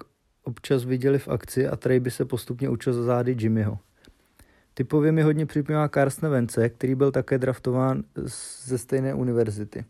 [0.45, 3.79] občas viděli v akci a Trey by se postupně učil za zády Jimmyho.
[4.75, 8.05] Typově mi hodně připomíná Carson Vence, který byl také draftován
[8.65, 9.85] ze stejné univerzity.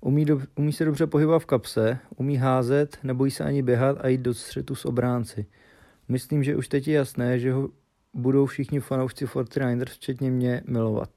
[0.00, 4.08] Umí, do, umí se dobře pohybovat v kapse, umí házet, nebojí se ani běhat a
[4.08, 5.46] jít do střetu s obránci.
[6.08, 7.68] Myslím, že už teď je jasné, že ho
[8.14, 11.10] budou všichni fanoušci 49ers, včetně mě, milovat.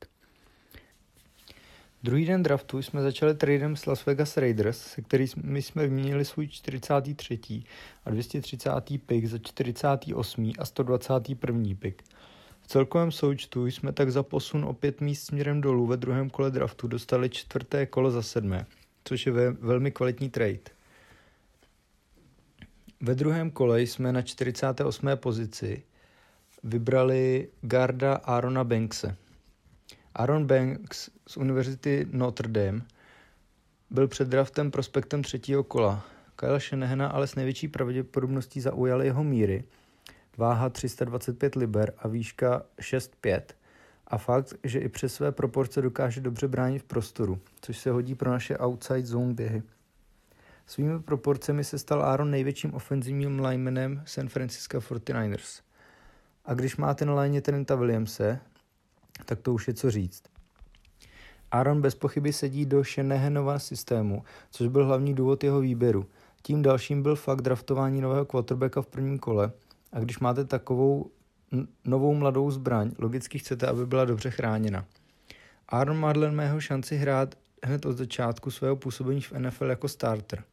[2.03, 6.47] Druhý den draftu jsme začali tradem s Las Vegas Raiders, se kterými jsme vyměnili svůj
[6.47, 7.39] 43.
[8.05, 8.71] a 230.
[9.05, 10.51] pick za 48.
[10.59, 11.75] a 121.
[11.79, 12.01] pick.
[12.65, 16.51] V celkovém součtu jsme tak za posun o pět míst směrem dolů ve druhém kole
[16.51, 18.65] draftu dostali čtvrté kolo za sedmé,
[19.03, 20.59] což je ve, velmi kvalitní trade.
[23.01, 25.09] Ve druhém kole jsme na 48.
[25.15, 25.83] pozici
[26.63, 29.15] vybrali garda Arona Bankse.
[30.15, 32.81] Aaron Banks z Univerzity Notre Dame
[33.89, 36.05] byl před draftem prospektem třetího kola.
[36.35, 39.63] Kyle Shanahana ale s největší pravděpodobností zaujal jeho míry,
[40.37, 43.41] váha 325 liber a výška 6,5
[44.07, 48.15] a fakt, že i přes své proporce dokáže dobře bránit v prostoru, což se hodí
[48.15, 49.63] pro naše outside zone běhy.
[50.67, 55.61] Svými proporcemi se stal Aaron největším ofenzivním linemanem San Francisco 49ers.
[56.45, 58.39] A když máte na léně Trenta Williamse,
[59.25, 60.23] tak to už je co říct.
[61.51, 66.05] Aaron bez pochyby sedí do Shanahanova systému, což byl hlavní důvod jeho výběru.
[66.41, 69.51] Tím dalším byl fakt draftování nového quarterbacka v prvním kole
[69.95, 71.11] a když máte takovou
[71.85, 74.85] novou mladou zbraň, logicky chcete, aby byla dobře chráněna.
[75.69, 80.43] Aaron Madlen mého šanci hrát hned od začátku svého působení v NFL jako starter.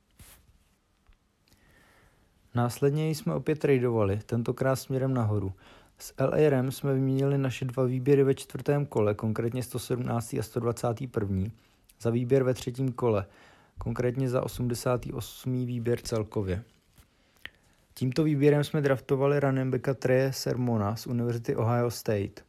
[2.54, 5.52] Následně jsme opět tradovali, tentokrát směrem nahoru.
[5.98, 10.34] S LA Rams jsme vyměnili naše dva výběry ve čtvrtém kole, konkrétně 117.
[10.34, 11.50] a 121.
[12.00, 13.26] za výběr ve třetím kole,
[13.78, 15.66] konkrétně za 88.
[15.66, 16.64] výběr celkově.
[17.94, 22.44] Tímto výběrem jsme draftovali running backa Trey Sermona z Univerzity Ohio State.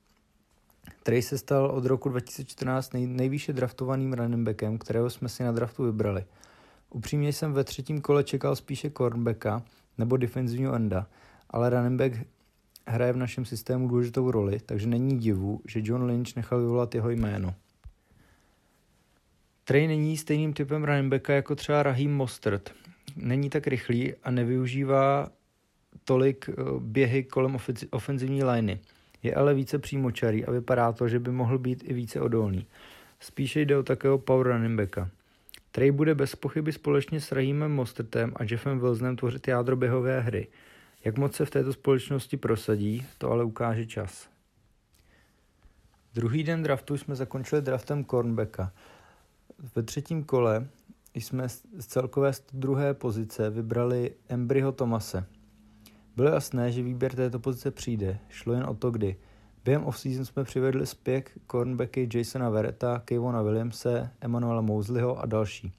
[1.03, 5.51] Trey se stal od roku 2014 nej, nejvýše draftovaným running backem, kterého jsme si na
[5.51, 6.25] draftu vybrali.
[6.89, 9.63] Upřímně jsem ve třetím kole čekal spíše cornerbacka
[9.97, 11.07] nebo defenzivního enda,
[11.49, 12.27] ale running back
[12.87, 17.09] hraje v našem systému důležitou roli, takže není divu, že John Lynch nechal vyvolat jeho
[17.09, 17.55] jméno.
[19.63, 22.73] Trey není stejným typem running backa jako třeba Raheem Mostert.
[23.15, 25.29] Není tak rychlý a nevyužívá
[26.03, 27.57] tolik eh, běhy kolem
[27.91, 28.79] ofenzivní liney.
[29.23, 32.67] Je ale více přímočarý a vypadá to, že by mohl být i více odolný.
[33.19, 35.09] Spíše jde o takého power running backa.
[35.71, 40.47] Trey bude bez pochyby společně s Raheemem Mostertem a Jeffem Wilsonem tvořit jádro běhové hry.
[41.05, 44.29] Jak moc se v této společnosti prosadí, to ale ukáže čas.
[46.13, 48.71] Druhý den draftu jsme zakončili draftem cornbacka.
[49.75, 50.67] Ve třetím kole
[51.15, 55.25] jsme z celkové druhé pozice vybrali Embryho Tomase.
[56.15, 59.15] Bylo jasné, že výběr této pozice přijde, šlo jen o to kdy.
[59.65, 65.71] Během off-season jsme přivedli zpět cornbacky Jasona Vereta, Kevona Williamse, Emanuela Mosleyho a další.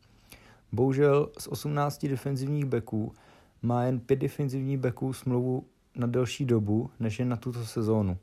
[0.73, 3.13] Bohužel z 18 defenzivních backů
[3.63, 5.67] má jen 5 defenzivních backů smlouvu
[5.97, 8.19] na delší dobu, než je na tuto sezónu.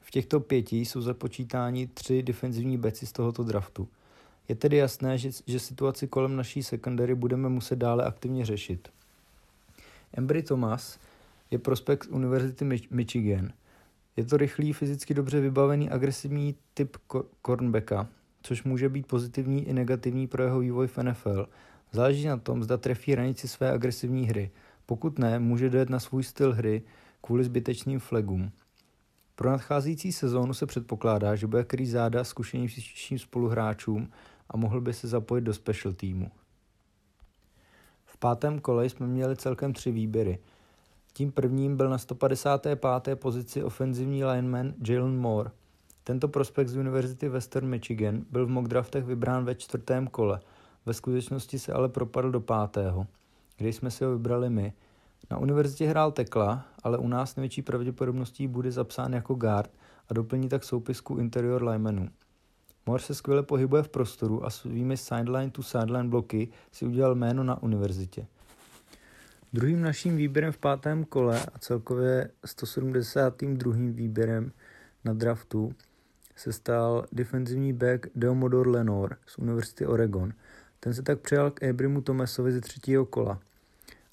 [0.00, 3.88] V těchto pěti jsou započítáni tři defenzivní beci z tohoto draftu.
[4.52, 8.88] Je tedy jasné, že, že situaci kolem naší secondary budeme muset dále aktivně řešit.
[10.12, 10.98] Embry Thomas
[11.50, 13.52] je prospekt Univerzity Michigan.
[14.16, 16.96] Je to rychlý, fyzicky dobře vybavený, agresivní typ
[17.46, 18.08] cornerbacka,
[18.42, 21.48] což může být pozitivní i negativní pro jeho vývoj v NFL.
[21.92, 24.50] Záleží na tom, zda trefí hranici své agresivní hry.
[24.86, 26.82] Pokud ne, může dojet na svůj styl hry
[27.20, 28.52] kvůli zbytečným flagům.
[29.34, 34.08] Pro nadcházející sezónu se předpokládá, že bude krýt záda zkušenějším spoluhráčům
[34.52, 36.30] a mohl by se zapojit do special týmu.
[38.04, 40.38] V pátém kole jsme měli celkem tři výběry–
[41.12, 43.20] tím prvním byl na 155.
[43.20, 45.50] pozici ofenzivní lineman Jalen Moore.
[46.04, 50.40] Tento prospekt z Univerzity Western Michigan byl v mock draftech vybrán ve čtvrtém kole.
[50.86, 53.06] Ve skutečnosti se ale propadl do pátého,
[53.56, 54.72] kde jsme si ho vybrali my.
[55.30, 59.70] Na univerzitě hrál tekla, ale u nás největší pravděpodobností bude zapsán jako guard
[60.08, 62.08] a doplní tak soupisku interior linemanů.
[62.86, 67.44] Moore se skvěle pohybuje v prostoru a svými sideline to sideline bloky si udělal jméno
[67.44, 68.26] na univerzitě.
[69.52, 73.74] Druhým naším výběrem v pátém kole a celkově 172.
[73.76, 74.52] výběrem
[75.04, 75.74] na draftu
[76.36, 80.32] se stal defenzivní back Deomodor Lenor z Univerzity Oregon.
[80.80, 83.40] Ten se tak přijal k Abrimu Thomasovi ze třetího kola.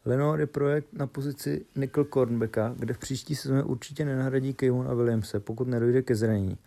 [0.05, 4.93] Lenor je projekt na pozici nickel cornbacka, kde v příští sezóně určitě nenahradí Kayvon a
[4.93, 6.57] Williamse, pokud nedojde ke zranění.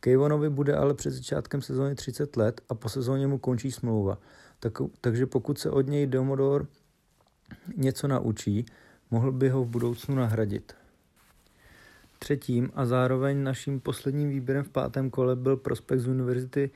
[0.00, 4.18] Kayvonovi bude ale před začátkem sezóny 30 let a po sezóně mu končí smlouva.
[4.60, 6.66] Tak, takže pokud se od něj Deomodor
[7.76, 8.66] něco naučí,
[9.10, 10.72] mohl by ho v budoucnu nahradit.
[12.18, 16.70] Třetím a zároveň naším posledním výběrem v pátém kole byl prospekt z univerzity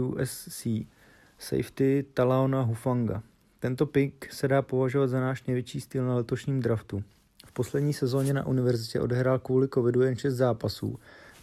[0.00, 0.66] USC,
[1.38, 3.22] safety Talaona Hufanga.
[3.58, 7.02] Tento pick se dá považovat za náš největší styl na letošním draftu.
[7.46, 10.98] V poslední sezóně na univerzitě odehrál kvůli covidu jen 6 zápasů,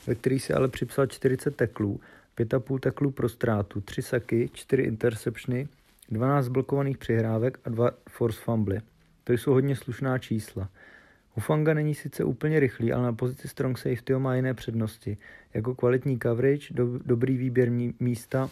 [0.07, 1.99] ve kterých se ale připsal 40 teklů,
[2.37, 5.67] 5,5 teklů pro ztrátu, 3 saky, 4 interceptiony
[6.09, 8.81] 12 blokovaných přihrávek a 2 force fumble.
[9.23, 10.69] To jsou hodně slušná čísla.
[11.35, 15.17] Hufanga není sice úplně rychlý, ale na pozici strong safety má jiné přednosti,
[15.53, 18.49] jako kvalitní coverage, do, dobrý výběr místa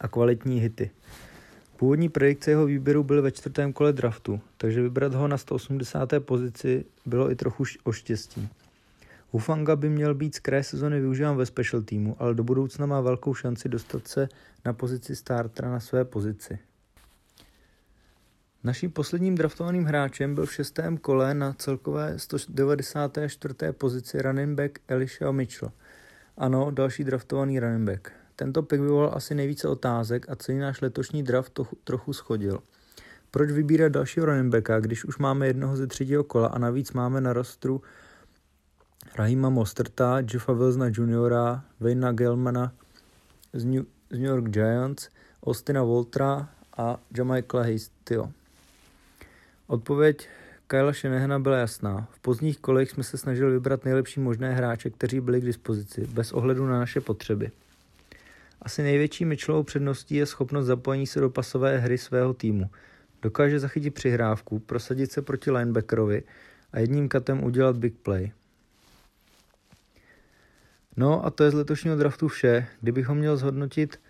[0.00, 0.90] a kvalitní hity.
[1.76, 6.12] Původní predikce jeho výběru byly ve čtvrtém kole draftu, takže vybrat ho na 180.
[6.18, 8.48] pozici bylo i trochu o štěstí.
[9.36, 13.00] Hufanga by měl být z kraje sezony využíván ve special týmu, ale do budoucna má
[13.00, 14.28] velkou šanci dostat se
[14.64, 16.58] na pozici startera na své pozici.
[18.64, 23.54] Naším posledním draftovaným hráčem byl v šestém kole na celkové 194.
[23.72, 25.72] pozici running back Elisha Mitchell.
[26.36, 28.12] Ano, další draftovaný running back.
[28.36, 32.62] Tento pick vyvolal asi nejvíce otázek a celý náš letošní draft to, trochu schodil.
[33.30, 37.20] Proč vybírat dalšího running backa, když už máme jednoho ze třetího kola a navíc máme
[37.20, 37.82] na rostru
[39.14, 42.72] Rahima Mosterta, Jeffa Wilsona Jr., Wayna Gelmana
[43.52, 45.08] z New, z New York Giants,
[45.46, 48.32] Austina Voltra a Jamaika Hastio.
[49.66, 50.28] Odpověď
[50.66, 52.08] Kyla Shanahana byla jasná.
[52.10, 56.32] V pozdních kolech jsme se snažili vybrat nejlepší možné hráče, kteří byli k dispozici, bez
[56.32, 57.50] ohledu na naše potřeby.
[58.62, 62.70] Asi největší Mitchellovou předností je schopnost zapojení se do pasové hry svého týmu.
[63.22, 66.22] Dokáže zachytit přihrávku, prosadit se proti linebackerovi
[66.72, 68.32] a jedním katem udělat big play.
[70.96, 72.66] No a to je z letošního draftu vše.
[72.80, 74.00] Kdybych ho měl zhodnotit,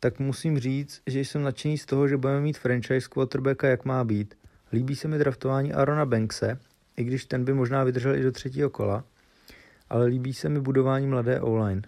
[0.00, 4.04] tak musím říct, že jsem nadšený z toho, že budeme mít franchise quarterbacka, jak má
[4.04, 4.34] být.
[4.72, 6.58] Líbí se mi draftování Arona Bankse,
[6.96, 9.04] i když ten by možná vydržel i do třetího kola,
[9.90, 11.82] ale líbí se mi budování mladé online.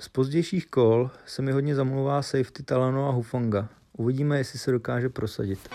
[0.00, 3.68] Z pozdějších kol se mi hodně zamluvá safety Talano a Hufonga.
[3.92, 5.68] Uvidíme, jestli se dokáže prosadit.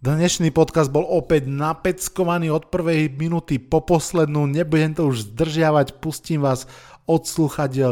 [0.00, 6.40] Dnešný podcast bol opäť napeckovaný od prvej minúty po poslednú, nebudem to už zdržiavať, pustím
[6.40, 6.64] vás
[7.04, 7.28] od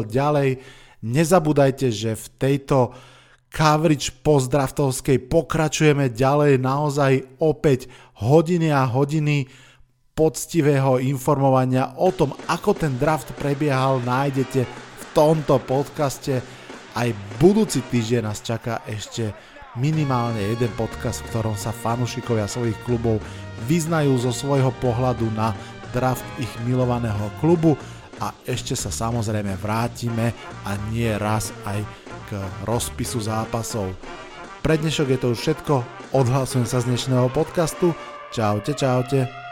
[0.09, 0.57] ďalej.
[1.05, 2.97] Nezabúdajte, že v tejto
[3.53, 7.93] coverage pozdraftovskej pokračujeme ďalej, naozaj opäť
[8.25, 9.45] hodiny a hodiny
[10.17, 16.41] poctivého informovania o tom, ako ten draft prebiehal, nájdete v tomto podcaste.
[16.97, 19.37] Aj budúci týždeň nás čaká ešte
[19.79, 23.23] minimálne jeden podcast, v ktorom sa fanúšikovia svojich klubov
[23.71, 25.55] vyznajú zo svojho pohľadu na
[25.95, 27.79] draft ich milovaného klubu
[28.19, 30.35] a ešte sa samozrejme vrátime
[30.67, 31.81] a nie raz aj
[32.29, 33.95] k rozpisu zápasov.
[34.61, 35.75] Pre dnešok je to už všetko,
[36.13, 37.95] odhlasujem sa z dnešného podcastu,
[38.35, 39.48] čaute čaute.